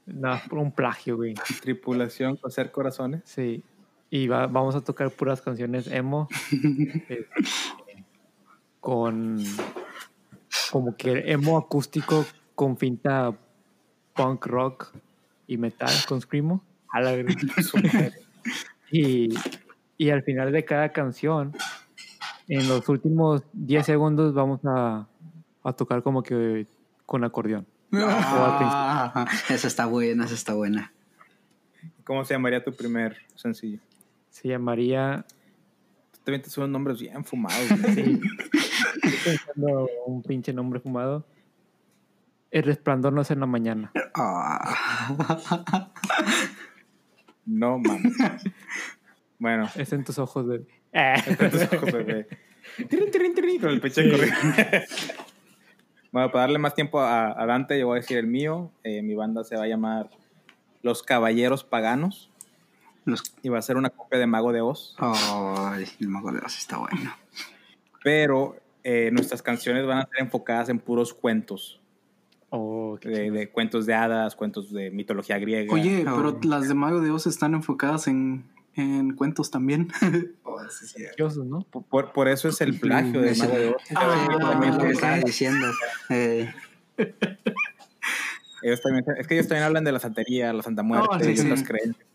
[0.07, 1.35] No, por un plagio, güey.
[1.63, 3.23] Tripulación, coser corazones.
[3.25, 3.63] Sí.
[4.11, 6.29] Y va- vamos a tocar puras canciones emo.
[7.09, 7.27] eh,
[8.81, 9.39] con
[10.73, 13.37] como que emo acústico con finta
[14.15, 14.93] punk rock
[15.47, 16.63] y metal con screamo.
[16.93, 17.13] A la
[18.91, 19.29] y,
[19.97, 21.55] y al final de cada canción,
[22.49, 25.07] en los últimos 10 segundos vamos a,
[25.63, 26.67] a tocar como que
[27.11, 27.67] con acordeón.
[27.93, 30.93] Ah, esa está buena, esa está buena.
[32.05, 33.81] ¿Cómo se llamaría tu primer sencillo?
[34.29, 35.25] Se llamaría
[36.13, 37.67] Tú también te suenan nombres bien fumados.
[37.95, 38.21] Sí.
[39.03, 41.27] Estoy pensando un pinche nombre fumado.
[42.53, 43.91] El resplandor no es en la mañana.
[44.15, 45.91] Ah.
[47.45, 48.13] No mames.
[49.41, 50.67] Bueno, Es en tus ojos, bebé.
[50.93, 52.29] está en tus ojos, bebé.
[52.89, 54.11] Tirin, tirin, tirin, con el pecho Sí.
[54.11, 54.39] corriendo.
[56.13, 58.71] Bueno, para darle más tiempo a, a Dante, yo voy a decir el mío.
[58.83, 60.11] Eh, mi banda se va a llamar
[60.83, 62.31] Los Caballeros Paganos.
[63.05, 64.97] Los- Y va a ser una copia de Mago de Oz.
[64.99, 67.13] Ay, el mago de Oz está bueno.
[68.03, 71.81] Pero eh, nuestras canciones van a ser enfocadas en puros cuentos.
[72.51, 75.73] Oh, qué De, de cuentos de hadas, cuentos de mitología griega.
[75.73, 78.45] Oye, pero las de Mago de Oz están enfocadas en,
[78.75, 79.89] en cuentos también.
[80.69, 81.03] Sí, sí.
[81.03, 81.61] graciosos, ¿no?
[81.63, 83.83] Por- eso es el plagio de Mago de Oz.
[83.97, 84.93] Ah, También lo que ok.
[84.93, 85.67] estaba diciendo.
[86.11, 86.53] Eh,
[88.63, 91.31] Ellos también, es que ellos también hablan de la santería, la Santa Muerte Oh, sí,
[91.31, 91.47] y sí.
[91.47, 92.07] otras creencias.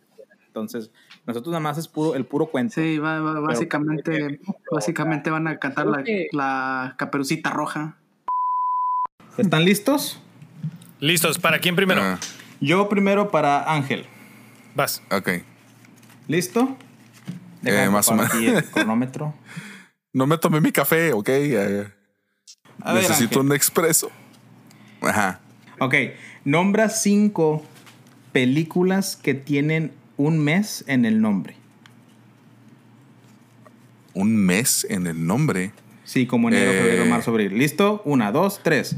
[0.47, 0.91] Entonces,
[1.25, 2.75] nosotros nada más es puro, el puro cuento.
[2.75, 4.39] Sí, va- va- básicamente,
[4.71, 7.97] básicamente van a cantar la, la caperucita roja.
[9.37, 10.21] ¿Están listos?
[10.99, 12.01] Listos, ¿para quién primero?
[12.01, 12.19] Ah,
[12.61, 14.05] Yo primero para Ángel.
[14.75, 15.01] Vas.
[15.11, 15.29] ok.
[16.27, 16.77] ¿Listo?
[17.66, 18.34] Eh, más o menos.
[18.34, 19.34] el cronómetro.
[20.13, 21.30] No me tomé mi café, ok.
[21.30, 21.88] Eh,
[22.82, 24.11] A necesito un expreso.
[25.01, 25.39] Ajá.
[25.80, 25.93] Ok,
[26.45, 27.63] nombra cinco
[28.32, 31.57] películas que tienen un mes en el nombre.
[34.13, 35.74] Un mes en el nombre.
[36.05, 36.76] Sí, como enero, Eh.
[36.82, 37.57] febrero, marzo, abril.
[37.57, 38.01] ¿Listo?
[38.05, 38.95] Una, dos, tres.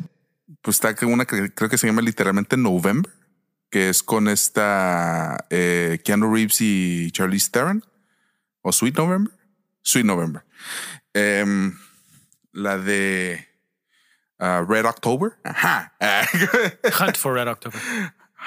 [0.61, 3.11] Pues está una que creo que se llama literalmente November,
[3.69, 7.83] que es con esta eh, Keanu Reeves y Charlize Theron.
[8.67, 9.31] ¿O Sweet November?
[9.81, 10.43] Sweet November.
[11.13, 11.73] Em,
[12.51, 13.47] la de
[14.39, 15.37] ah, Red October.
[15.45, 15.93] Ajá.
[16.99, 17.79] Hunt for Red October.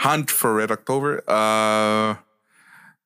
[0.05, 1.25] Hunt for Red October.
[1.27, 2.23] Ah,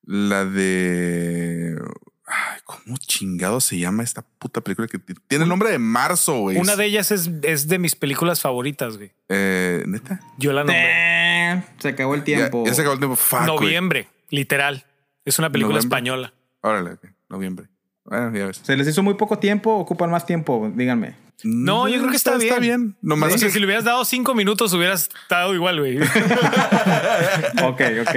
[0.03, 1.77] la de.
[2.25, 6.57] Ay, ¿Cómo chingado se llama esta puta película que tiene el nombre de marzo, güey?
[6.57, 9.13] Una de ellas es, es de mis películas favoritas, güey.
[9.29, 10.19] Eh, ¿Neta?
[10.37, 11.53] Yo la nombré.
[11.53, 12.65] Eh, Se acabó el tiempo.
[12.65, 13.15] ya se acabó el tiempo.
[13.15, 13.55] Fuck, güey.
[13.55, 14.85] Noviembre, literal.
[15.23, 16.33] Es una película española.
[16.65, 16.97] Órale,
[17.29, 17.67] noviembre.
[18.05, 18.59] Bueno, ya ves.
[18.63, 20.71] ¿Se les hizo muy poco tiempo o ocupan más tiempo?
[20.75, 21.15] Díganme.
[21.43, 22.47] No, yo creo que está, bien.
[22.47, 22.95] Está bien.
[23.01, 25.99] Nomás que- si le hubieras dado cinco minutos, hubieras estado igual, güey.
[27.63, 28.15] Ok, ok.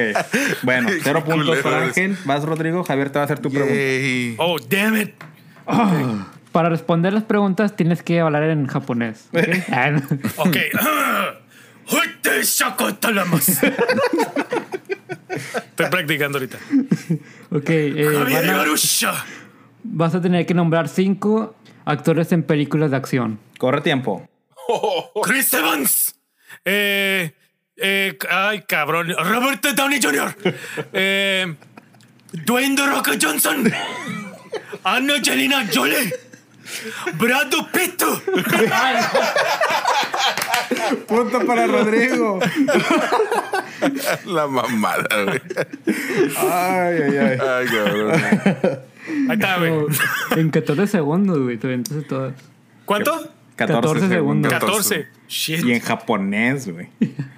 [0.62, 1.82] Bueno, cero Qué puntos para.
[1.84, 2.16] Ángel.
[2.24, 2.84] Vas, Rodrigo.
[2.84, 3.74] Javier te va a hacer tu pregunta.
[4.42, 5.14] Oh, damn it.
[6.52, 9.28] Para responder las preguntas tienes que hablar en japonés.
[9.32, 9.48] ¿ok?
[9.72, 10.00] Ah, no.
[10.36, 10.56] Ok.
[11.90, 13.60] Hoite shakotalamas.
[15.38, 16.58] Estoy practicando ahorita.
[17.50, 19.24] ok, eh, van a- Garusha.
[19.84, 23.38] vas a tener que nombrar cinco actores en películas de acción.
[23.58, 24.28] Corre tiempo.
[25.22, 26.14] Chris Evans.
[26.64, 27.32] Eh,
[27.76, 29.14] eh, ay, cabrón.
[29.18, 30.34] Robert Downey Jr.
[30.92, 31.54] Eh,
[32.32, 33.72] Dwayne The Rock Johnson.
[34.84, 36.12] Angelina Jolie.
[37.14, 38.02] Brad Pitt.
[41.06, 42.38] Punto para Rodrigo.
[44.26, 45.40] La mamada, güey.
[46.36, 47.38] Ay, ay, ay.
[47.40, 48.12] Ay, cabrón.
[49.28, 49.72] Ahí está, güey.
[50.36, 51.58] En 14 segundos, güey.
[51.58, 52.34] Te todas.
[52.84, 53.30] ¿Cuánto?
[53.56, 54.52] 14 segundos.
[54.52, 55.08] 14.
[55.28, 55.64] Shit.
[55.64, 56.88] Y en japonés, güey.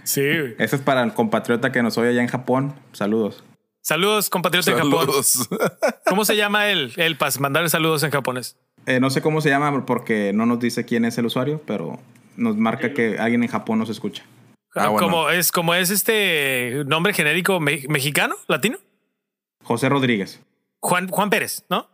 [0.04, 0.54] Sí, güey.
[0.58, 2.74] Eso es para el compatriota que nos oye allá en Japón.
[2.92, 3.42] Saludos.
[3.82, 5.06] Saludos, compatriota de Japón.
[5.06, 5.48] Saludos.
[6.06, 6.92] ¿Cómo se llama él?
[6.96, 8.56] Él, para mandarle saludos en japonés.
[8.86, 11.98] Eh, no sé cómo se llama porque no nos dice quién es el usuario, pero
[12.36, 14.24] nos marca que alguien en Japón nos escucha.
[14.74, 15.06] Ah, bueno.
[15.06, 18.78] como es como es este nombre genérico me- mexicano, latino.
[19.64, 20.40] José Rodríguez.
[20.82, 21.90] Juan, Juan Pérez, ¿no?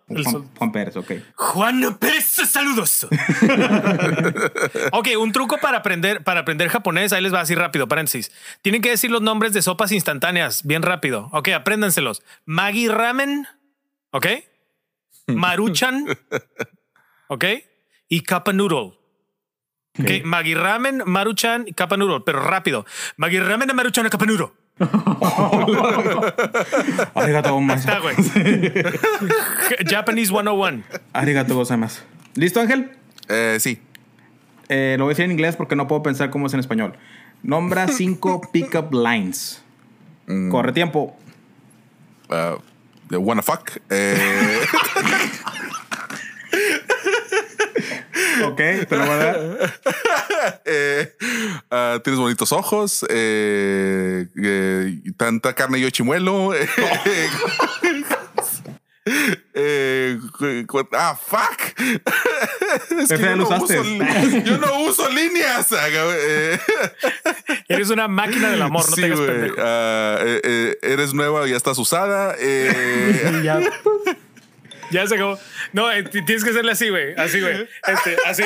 [0.59, 1.11] Juan Pérez, ok.
[1.35, 3.05] Juan Pérez, saludos.
[4.93, 8.31] ok, un truco para aprender, para aprender japonés, ahí les va así rápido, paréntesis.
[8.63, 11.29] Tienen que decir los nombres de sopas instantáneas, bien rápido.
[11.33, 12.23] Ok, apréndanselos.
[12.45, 13.47] Maggi Ramen,
[14.13, 14.27] ok.
[15.27, 16.07] Maruchan,
[17.29, 17.45] ok.
[18.09, 18.99] Y Kappa Noodle.
[19.99, 22.85] Ok, Maggi Ramen, Maruchan y Kappa Noodle, pero rápido.
[23.17, 24.53] Maggi Ramen, Maruchan y Kappa Noodle.
[27.15, 27.89] Arigato gozaimasu.
[27.89, 28.15] Está, güey.
[29.89, 30.83] Japanese 101.
[31.15, 32.03] Arigato gozaimasu.
[32.35, 32.91] ¿Listo, Ángel?
[33.29, 33.81] Eh, sí.
[34.69, 36.95] Eh, lo voy a decir en inglés porque no puedo pensar cómo es en español.
[37.43, 39.63] Nombra cinco pickup lines.
[40.27, 40.51] Mm.
[40.51, 41.17] Corre tiempo.
[42.29, 42.61] Uh,
[43.09, 43.71] the wanna fuck.
[43.89, 44.61] Eh,
[48.45, 49.81] Ok, te lo voy a dar.
[50.65, 51.13] eh,
[51.71, 53.05] ah, tienes bonitos ojos.
[53.09, 56.51] Eh, eh, tanta carne y chimuelo.
[59.55, 61.81] Eh, eh, ah, fuck.
[63.01, 63.79] Es ya yo, no usaste.
[63.79, 65.69] uso, yo no uso líneas.
[67.69, 69.51] Eres una máquina del amor, no Sí, te hagas.
[69.59, 70.19] Ah,
[70.83, 72.35] eres nueva y ya estás usada.
[72.39, 73.61] Eh, Ya.
[74.91, 75.39] Ya se acabó.
[75.73, 77.15] No, eh, t- tienes que hacerle así, güey.
[77.17, 77.69] Así, güey.
[77.87, 78.45] Este, así.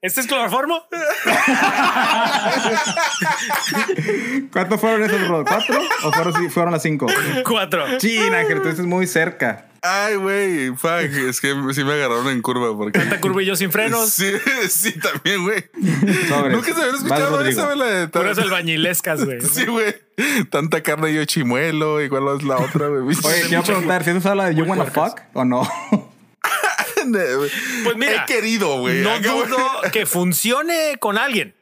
[0.00, 0.80] ¿Este es cloroformo?
[4.52, 5.46] ¿Cuántos fueron esos, Rod?
[5.46, 5.80] ¿Cuatro?
[6.04, 7.06] ¿O fueron, fueron las cinco?
[7.46, 7.98] Cuatro.
[7.98, 9.66] China, tú estás muy cerca.
[9.82, 11.02] Ay, güey, fuck.
[11.28, 12.98] Es que sí me agarraron en curva porque.
[12.98, 14.10] Tanta curva y yo sin frenos.
[14.10, 14.32] Sí,
[14.68, 15.64] sí, también, güey.
[16.50, 19.40] Nunca se habían escuchado esa, güey, la de Puras albañilescas, güey.
[19.48, 19.94] Sí, güey.
[20.50, 22.02] Tanta carne y yo chimuelo.
[22.02, 23.02] ¿Y cuál es la otra, güey?
[23.24, 25.68] Oye, quiero preguntar, ¿si has usado la de You Wanna Fuck o no?
[27.84, 28.24] Pues mira.
[28.24, 29.00] He querido, güey.
[29.02, 29.58] No dudo
[29.92, 31.54] que funcione con alguien.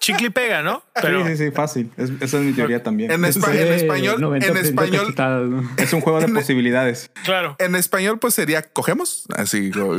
[0.00, 0.82] Chicle y pega, ¿no?
[1.00, 1.90] Pero Sí, sí, sí, fácil.
[1.96, 3.10] Es- esa es mi teoría también.
[3.10, 5.14] En, espa- en español, en español,
[5.50, 5.70] ¿no?
[5.76, 7.10] Es un juego de posibilidades.
[7.24, 7.56] claro.
[7.58, 9.24] en español, pues sería cogemos.
[9.36, 9.70] Así.
[9.70, 9.96] como-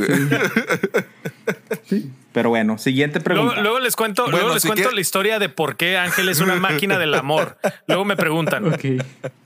[2.33, 3.59] Pero bueno, siguiente pregunta.
[3.61, 6.29] luego les cuento, Bueno, luego les si cuento quiere- la historia de por qué Ángel
[6.29, 7.57] es una máquina del amor.
[7.87, 8.85] Luego me preguntan Ok.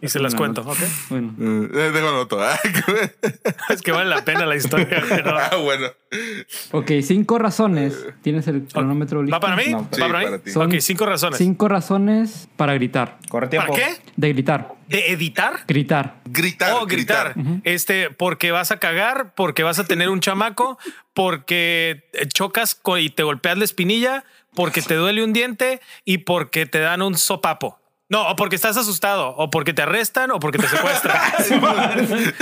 [0.01, 0.61] y se las cuento.
[0.61, 0.77] ¿ok?
[1.09, 1.33] Bueno.
[1.39, 2.39] Eh, Dejo noto.
[2.43, 2.59] Ah,
[3.69, 5.03] Es que vale la pena la historia.
[5.09, 5.87] pero- Ah, bueno.
[6.71, 8.05] Ok, cinco razones.
[8.21, 9.33] ¿Tienes el cronómetro listo?
[9.35, 9.65] ¿Va para mí?
[9.71, 10.24] No, ¿Va para mí?
[10.25, 10.51] Para ti.
[10.51, 11.37] Son ok, cinco razones.
[11.37, 13.17] Cinco razones para gritar.
[13.29, 13.73] Corre ¿Para tiempo.
[13.75, 14.11] qué?
[14.15, 14.73] De gritar.
[14.87, 15.61] ¿De editar?
[15.67, 16.15] Gritar.
[16.25, 16.73] Gritar.
[16.73, 17.35] Oh, gritar.
[17.63, 20.77] Este, porque vas a cagar, porque vas a tener un chamaco,
[21.13, 22.03] porque
[22.33, 24.23] chocas y te golpeas la espinilla,
[24.53, 27.79] porque te duele un diente y porque te dan un sopapo.
[28.07, 31.17] No, o porque estás asustado, o porque te arrestan, o porque te secuestran.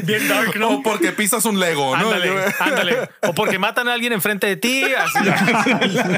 [0.04, 0.70] Bien dark, ¿no?
[0.70, 2.04] O porque pisas un Lego, ¿no?
[2.06, 3.08] Ándale, ándale.
[3.22, 4.82] O porque matan a alguien enfrente de ti.
[4.84, 5.18] Así.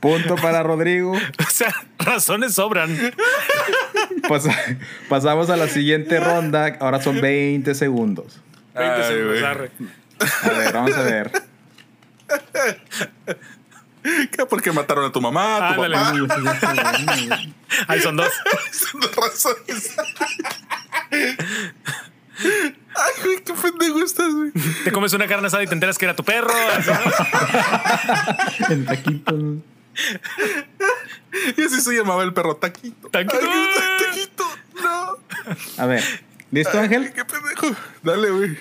[0.00, 1.12] Punto para Rodrigo.
[1.12, 2.90] O sea, razones sobran.
[4.22, 6.76] Pas- pasamos a la siguiente ronda.
[6.80, 8.40] Ahora son 20 segundos.
[8.74, 9.70] 20 Ay, segundos.
[10.42, 11.30] A ver, vamos a ver.
[14.02, 14.46] ¿Qué?
[14.48, 16.26] Porque mataron a tu mamá, a tu Ándale.
[16.26, 16.74] papá.
[17.88, 18.30] Ahí son dos.
[18.72, 19.94] Son dos razones.
[22.40, 24.50] Ay, güey, qué pendejo estás, güey.
[24.84, 26.52] Te comes una carne asada y te enteras que era tu perro.
[28.68, 29.34] En taquitos.
[31.56, 33.08] Y así se llamaba el perro Taquito.
[33.08, 33.38] Taquito.
[33.40, 34.44] Ay, taquito.
[34.82, 35.82] No.
[35.82, 36.02] A ver.
[36.50, 37.12] ¿Listo, Ángel?
[37.12, 37.74] Qué pendejo.
[38.02, 38.58] Dale, güey.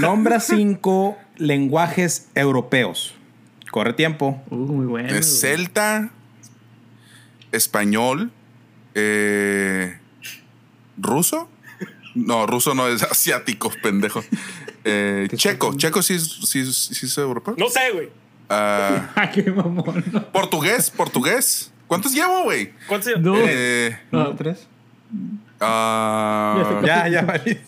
[0.00, 3.14] Nombra cinco lenguajes europeos.
[3.76, 4.42] Corre tiempo.
[4.48, 5.10] Uh, muy bueno.
[5.14, 6.08] Es celta,
[7.52, 8.30] español,
[8.94, 9.98] eh,
[10.96, 11.50] ruso.
[12.14, 14.24] No, ruso no es asiático, pendejo.
[14.82, 17.54] Eh, checo, checo sí es, sí, es- sí es europeo.
[17.58, 18.08] No sé, güey.
[18.48, 20.02] Ah, Ah, qué mamón.
[20.32, 21.70] portugués, portugués.
[21.86, 22.72] ¿Cuántos llevo, güey?
[22.88, 23.38] ¿Cuántos Dos.
[23.42, 24.66] Eh, Ah, tres.
[25.60, 27.60] ah, Ya, ya, valí.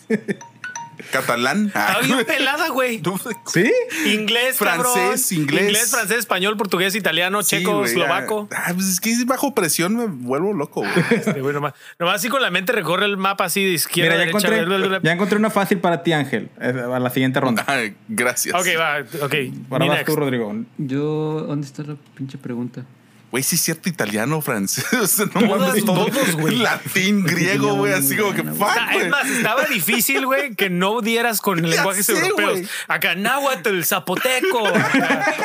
[1.11, 1.71] Catalán.
[1.75, 3.01] Ah, Está bien pelada, güey.
[3.47, 3.71] ¿Sí?
[4.05, 5.41] Inglés, Francés, cabrón.
[5.43, 5.63] inglés.
[5.63, 8.47] Inglés, francés, español, portugués, italiano, sí, checo, güey, eslovaco.
[8.55, 10.91] Ah, pues es que bajo presión me vuelvo loco, güey.
[11.11, 14.23] Este, güey, nomás, nomás así con la mente recorre el mapa así de izquierda Mira,
[14.23, 14.63] a ya derecha.
[14.77, 16.49] encontré, ya encontré una fácil para ti, Ángel.
[16.61, 17.63] eh, A la siguiente ronda.
[17.67, 18.55] Ay, gracias.
[18.55, 19.35] Ok, va, ok.
[19.71, 20.53] Ahora vas tú, Rodrigo.
[20.77, 22.85] Yo, ¿dónde está la pinche pregunta?
[23.31, 24.85] Güey, sí es cierto, italiano, francés.
[25.35, 26.55] No mames, todo- todos, güey.
[26.57, 28.59] Latín, griego, güey, así como que fuck,
[28.93, 29.05] güey.
[29.05, 32.51] es más, estaba difícil, güey, que no dieras con lenguajes sé, europeos.
[32.53, 32.67] güey.
[32.87, 35.35] Acá, náhuatl, zapoteco, acá,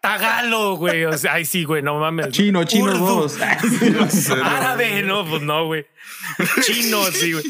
[0.00, 1.04] tagalo, güey.
[1.04, 2.30] O sea, ay, sí, güey, no mames.
[2.30, 3.38] Chino, chino Urdu, dos.
[4.44, 5.86] Árabe, no, pues no, güey.
[6.62, 7.44] Chino, sí, güey.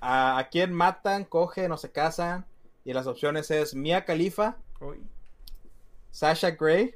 [0.00, 2.46] ¿A, a quién matan, cogen o se casan?
[2.86, 4.56] Y las opciones es Mia Khalifa,
[6.10, 6.94] Sasha Gray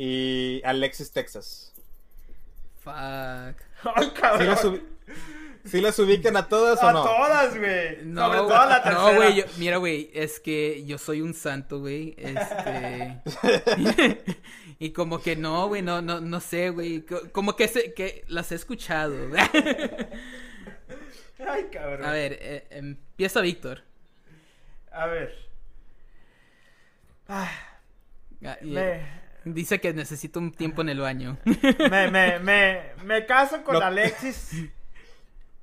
[0.00, 1.72] y Alexis Texas.
[2.84, 2.94] Fuck.
[4.38, 4.82] ¿Sí las, ubi-
[5.64, 7.02] sí las ubican a todas o no?
[7.58, 8.04] güey.
[8.04, 9.04] No, Sobre todo la tercera.
[9.10, 13.20] no, güey, mira, güey, es que yo soy un santo, güey, este...
[14.78, 18.24] y como que no, güey, no, no, no sé, güey, co- como que, se, que
[18.28, 19.40] las he escuchado, güey.
[21.48, 22.04] Ay, cabrón.
[22.04, 23.82] A ver, eh, empieza Víctor.
[24.92, 25.34] A ver.
[27.28, 27.50] Ah,
[28.62, 31.38] Me- Dice que necesita un tiempo en el baño.
[31.90, 34.70] Me, me, me, me caso con Alexis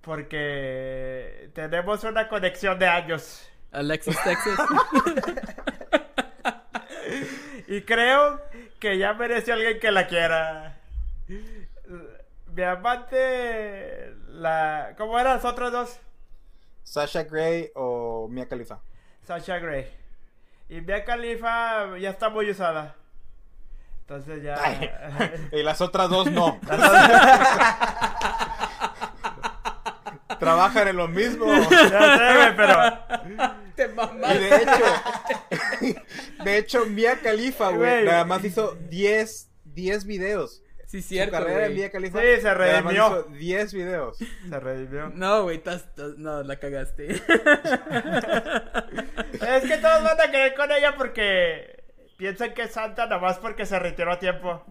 [0.05, 3.49] porque tenemos una conexión de años.
[3.71, 4.57] Alexis Texas.
[7.67, 8.39] y creo
[8.79, 10.77] que ya mereció alguien que la quiera.
[12.53, 14.93] Mi amante, la...
[14.95, 15.99] ¿Cómo eran las otras dos?
[16.83, 18.79] Sasha Gray o Mia Khalifa.
[19.23, 19.87] Sasha Grey.
[20.69, 22.95] Y Mia Khalifa ya está muy usada.
[24.07, 25.41] Entonces ya...
[25.51, 26.59] Y las otras dos no.
[30.39, 31.45] Trabajan en lo mismo.
[31.71, 32.99] Ya sé, güey, pero...
[33.75, 34.85] Te Y de hecho,
[36.43, 38.05] de hecho, Mia Khalifa, güey, Güey.
[38.05, 40.61] nada más hizo 10, 10 videos.
[40.85, 41.79] Sí, Su cierto, carrera de güey.
[41.79, 42.19] Mia Khalifa.
[42.21, 43.07] Sí, se redimió.
[43.07, 44.17] hizo 10 videos.
[44.17, 45.09] Se redimió.
[45.13, 45.61] No, güey,
[46.17, 47.11] no, la cagaste.
[47.15, 47.23] Es
[49.63, 51.83] que todos van a querer con ella porque
[52.17, 54.63] piensan que es santa nomás porque se retiró a tiempo.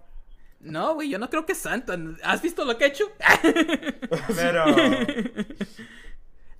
[0.60, 1.96] No, güey, yo no creo que es santa.
[2.22, 3.04] ¿Has visto lo que he hecho?
[4.36, 4.64] Pero.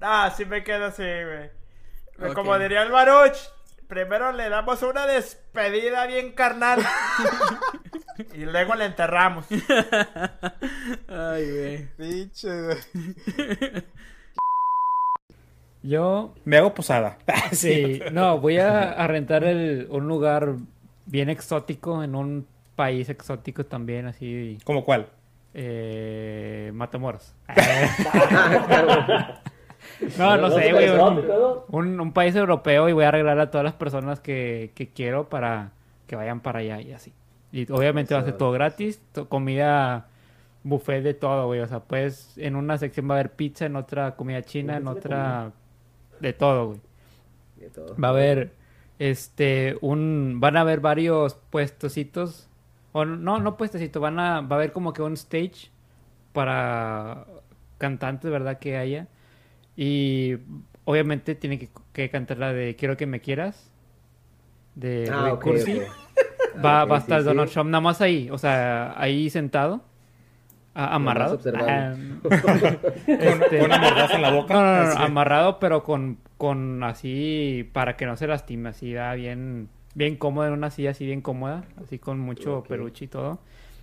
[0.07, 1.51] Ah, sí me quedo así, güey.
[2.18, 2.35] Ok.
[2.35, 3.39] Como diría el Baruch,
[3.89, 6.80] primero le damos una despedida bien carnal.
[8.35, 9.47] y luego le enterramos.
[11.09, 11.89] Ay, güey.
[11.97, 12.51] Pinche.
[15.82, 16.35] Yo.
[16.45, 17.16] Me hago posada.
[17.53, 20.57] Sí, no, voy a, a rentar el, un lugar
[21.07, 22.46] bien exótico, en un
[22.76, 24.59] país exótico también, así.
[24.64, 25.09] ¿Cómo cuál?
[25.55, 27.34] Eh, Matamoros.
[30.18, 30.88] no, no sé, güey.
[30.90, 34.88] Un, un- un país europeo y voy a arreglar a todas las personas que, que
[34.88, 35.70] quiero para
[36.07, 37.12] que vayan para allá y así.
[37.52, 40.09] Y obviamente va a ser todo gratis, to- comida
[40.64, 41.61] buffet de todo, güey.
[41.61, 44.88] O sea, pues en una sección va a haber pizza, en otra comida china, en
[44.88, 45.52] otra
[46.20, 46.80] de todo, güey.
[48.02, 48.52] Va a haber
[48.99, 52.49] este un van a haber varios puestecitos
[52.92, 55.70] o no no puestecitos, van a va a haber como que un stage
[56.32, 57.26] para
[57.78, 58.59] cantantes, ¿verdad?
[58.59, 59.09] que haya
[59.76, 60.36] y
[60.84, 63.70] obviamente tiene que, que cantar la de Quiero que me quieras
[64.74, 65.80] de Ah, Cursi.
[66.64, 67.26] Va, Ok, va a estar sí.
[67.26, 69.82] Donald Trump nada más ahí, o sea, ahí sentado.
[70.74, 71.34] a- amarrado.
[71.34, 72.28] observando.
[72.30, 72.76] Ah,
[73.07, 74.55] este, con una mordaza en la boca.
[74.55, 75.03] No, no, no, Así.
[75.03, 80.47] amarrado, pero con, con así, para que no se lastime, así, va bien, bien cómodo
[80.49, 83.39] en una silla así bien cómoda, así con mucho peluche y todo.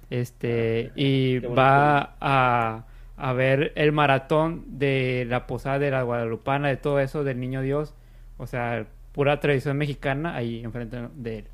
[0.10, 1.56] Este, y Qué bonito.
[1.56, 2.86] va a,
[3.18, 7.62] a ver el maratón de la posada de la Guadalupana, de todo eso, del Niño
[7.62, 7.94] Dios,
[8.38, 11.46] o sea, pura tradición mexicana ahí enfrente de él,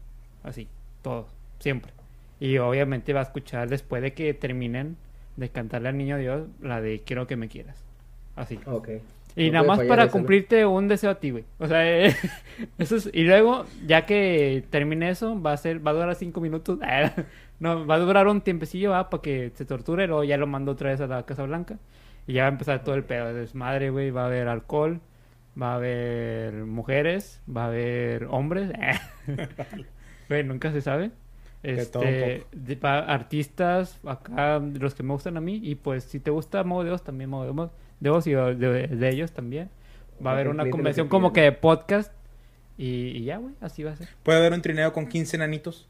[0.44, 0.68] así,
[1.02, 1.28] todo,
[1.60, 1.92] siempre.
[2.40, 4.98] Y obviamente va a escuchar después de que terminen
[5.38, 7.84] de cantarle al Niño Dios la de Quiero que me quieras.
[8.36, 8.60] Así.
[8.66, 8.90] Ok.
[9.40, 11.46] Y No nada más para cumplirte un deseo a ti, güey.
[11.60, 12.16] O sea, eh,
[12.78, 16.42] eso es- y luego, ya que termine eso, va a ser, va a durar cinco
[16.42, 16.80] minutos.
[17.60, 20.72] no, va a durar un tiempecillo, va, para que se torture, luego ya lo mando
[20.74, 21.78] otra vez a la Casa Blanca.
[22.26, 24.12] Y ya va a empezar todo el pedo de desmadre, güey.
[24.12, 25.00] Va a haber alcohol,
[25.62, 28.72] va a haber mujeres, va a haber hombres.
[30.30, 31.12] Güey, nunca se sabe.
[31.64, 35.60] Este, de- artistas, acá, los que me gustan a mí.
[35.64, 38.32] Y pues, si te gusta Modo de Oz, también Modo de Oz- de Oz y
[38.32, 39.70] de, de- de ellos también.
[40.26, 42.12] Va a haber una convención como que de podcast.
[42.78, 44.08] Y, y ya, güey, así va a ser.
[44.24, 45.88] ¿Puede haber un trineo con 15 nanitos?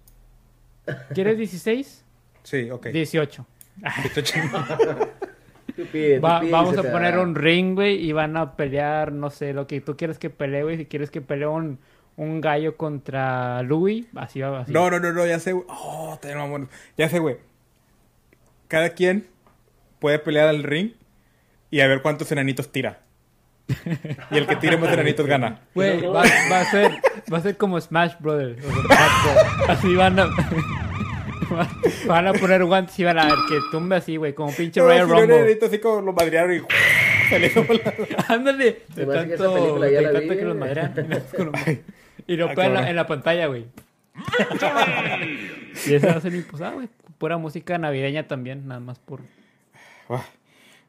[1.14, 2.06] ¿Quieres 16?
[2.44, 2.88] Sí, ok.
[2.88, 3.46] 18.
[5.76, 8.36] Tú pide, tú Va- pide y vamos a te poner un ring, güey, y van
[8.36, 10.78] a pelear, no sé, lo que tú quieres que pelee, güey.
[10.78, 11.78] Si quieres que pelee un,
[12.16, 14.62] un gallo contra Louis, así va.
[14.62, 15.66] Así No, no, no, no, ya sé, güey.
[15.70, 16.70] Oh, mamón.
[16.98, 17.38] Ya sé, güey.
[18.68, 19.28] Cada quien
[20.00, 20.94] puede pelear al ring
[21.72, 23.00] y a ver cuántos enanitos tira.
[24.32, 25.60] y el que tire más enanitos gana.
[25.76, 26.92] Güey, va, va a ser,
[27.32, 28.64] va a ser como Smash Brothers.
[28.64, 29.74] o sea.
[29.74, 30.28] Así van a.
[32.08, 34.88] Van a poner guantes y van a ver que tumbe así, güey, como pinche No,
[34.88, 35.36] Royal Rumble.
[35.38, 36.60] enanito así como lo madrearon y.
[38.28, 38.82] Ándale.
[38.94, 40.94] De esa tanto, de tanto vi, que los madrean.
[42.28, 42.88] Y lo Ah, ponen en la, cabrón.
[42.90, 43.66] en la pantalla, güey.
[45.86, 46.90] y eso hace mi posada, güey.
[47.18, 49.22] Pura música navideña también, nada más por.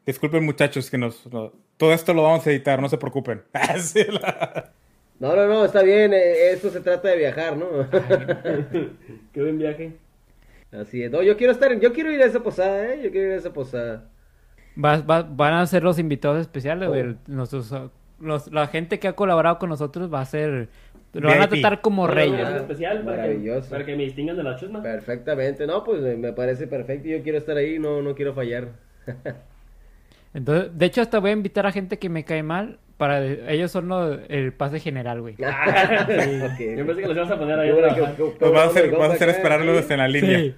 [0.09, 1.25] Ah, Disculpen muchachos que nos...
[1.31, 3.41] no- todo esto lo vamos a editar, no se preocupen.
[3.53, 3.75] Ah,
[5.19, 6.13] No, no, no, está bien.
[6.13, 7.67] eh, Esto se trata de viajar, ¿no?
[9.33, 9.93] Qué buen viaje.
[10.71, 11.11] Así es.
[11.11, 13.01] No, yo quiero estar, yo quiero ir a esa posada, ¿eh?
[13.03, 14.05] Yo quiero ir a esa posada.
[14.83, 17.15] Va- va- van a ser los invitados especiales, güey.
[17.27, 17.89] Nuestros, uh,
[18.19, 20.69] los- la gente que ha colaborado con nosotros va a ser.
[21.13, 22.47] Lo van a tratar como reyes.
[22.55, 23.69] especial para que, Maravilloso.
[23.69, 24.81] para que me distingan de la chusma.
[24.83, 25.65] Perfectamente.
[25.67, 27.07] No, pues me parece perfecto.
[27.09, 28.69] Yo quiero estar ahí, no, no quiero fallar.
[30.33, 32.79] Entonces, de hecho, hasta voy a invitar a gente que me cae mal.
[32.97, 35.35] Para ellos son los- el pase general, güey.
[35.45, 36.59] Ah, Ok.
[36.77, 39.11] Yo pensé que los ibas a poner ahí bueno que- Pues vas a hacer, vas
[39.11, 40.39] a hacer esperarlos en la línea.
[40.39, 40.55] Sí.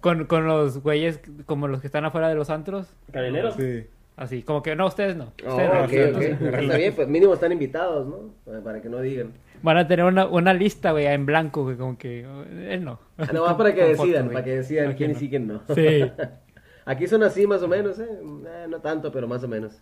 [0.00, 2.88] Con, con los güeyes como los que están afuera de los antros.
[3.12, 3.54] ¿Cadeneros?
[3.54, 3.84] Sí.
[4.16, 5.32] Así, como que no, ustedes no.
[5.46, 6.40] Oh, Ustedes no, ok, ustedes ok.
[6.40, 6.58] no.
[6.58, 8.60] Está bien, pues mínimo están invitados, ¿no?
[8.62, 9.32] Para- que no digan.
[9.62, 12.98] Van a tener una, una lista, güey, en blanco, güey, como que oh, él no.
[13.18, 15.18] Ah, no, más para que decidan, foto, para que decidan quién no.
[15.18, 15.62] sí y quién no.
[15.74, 16.10] Sí.
[16.84, 18.06] Aquí son así más o menos, ¿eh?
[18.10, 19.72] Eh, No tanto, pero más o menos.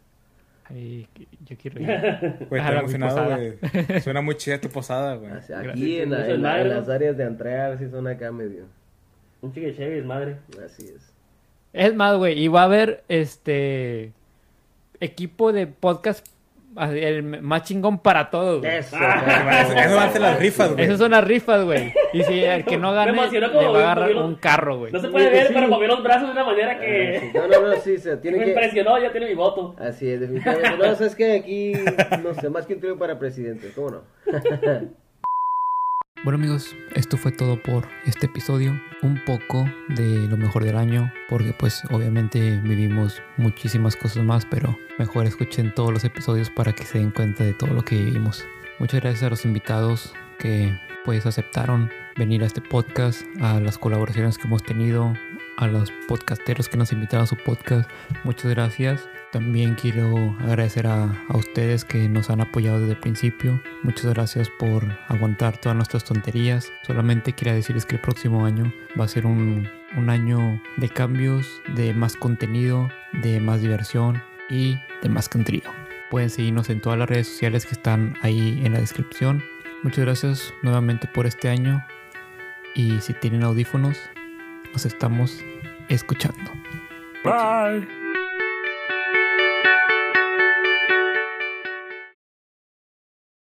[0.64, 1.07] Ay,
[1.44, 1.86] yo quiero ir.
[2.48, 4.00] Güey, A estoy emocionado, güey.
[4.00, 5.32] Suena muy chida tu posada, güey.
[5.70, 8.64] Aquí en, la- en la- en las áreas de entrar, sí son acá medio.
[9.40, 10.36] Un chique Chevy es madre.
[10.64, 11.12] Así es.
[11.72, 14.12] Es más, güey, y va a haber este
[15.00, 16.24] equipo de podcast
[16.93, 18.61] el más chingón para todos.
[18.61, 18.77] güey.
[18.79, 19.05] Eso, Eso
[19.77, 20.85] eso van a ser las rifas, güey.
[20.85, 21.93] Esas son las rifas, güey.
[22.12, 24.93] Y si el que no Me gane le va a agarrar movió un carro, güey.
[24.93, 27.77] No se puede ver, pero movió los brazos de una manera que No, no, no,
[27.77, 28.51] sí, se tiene me que.
[28.51, 29.75] impresionó, ya tiene mi voto.
[29.79, 30.77] Así es, definitivamente.
[30.79, 31.73] No, sabes que aquí,
[32.23, 34.03] no sé, más que un trío para presidente, ¿cómo no?
[36.25, 38.81] Bueno amigos, esto fue todo por este episodio.
[39.03, 44.79] Un poco de lo mejor del año, porque pues obviamente vivimos muchísimas cosas más, pero
[45.01, 48.45] mejor escuchen todos los episodios para que se den cuenta de todo lo que vivimos.
[48.79, 54.39] Muchas gracias a los invitados que pues aceptaron venir a este podcast, a las colaboraciones
[54.39, 55.14] que hemos tenido,
[55.57, 57.91] a los podcasteros que nos invitaron a su podcast.
[58.23, 59.09] Muchas gracias.
[59.33, 63.62] También quiero agradecer a, ustedes que nos han apoyado desde el principio.
[63.83, 66.70] Muchas gracias por aguantar todas nuestras tonterías.
[66.83, 69.66] Solamente quería decirles que el próximo año va a ser un,
[69.97, 72.91] un año de cambios, de más contenido,
[73.22, 75.70] de más diversión y de más contenido.
[76.11, 79.43] Pueden seguirnos en todas las redes sociales que están ahí en la descripción.
[79.83, 81.83] Muchas gracias nuevamente por este año
[82.74, 83.99] y si tienen audífonos,
[84.74, 85.43] nos estamos
[85.89, 86.53] escuchando.
[87.24, 88.01] Bye.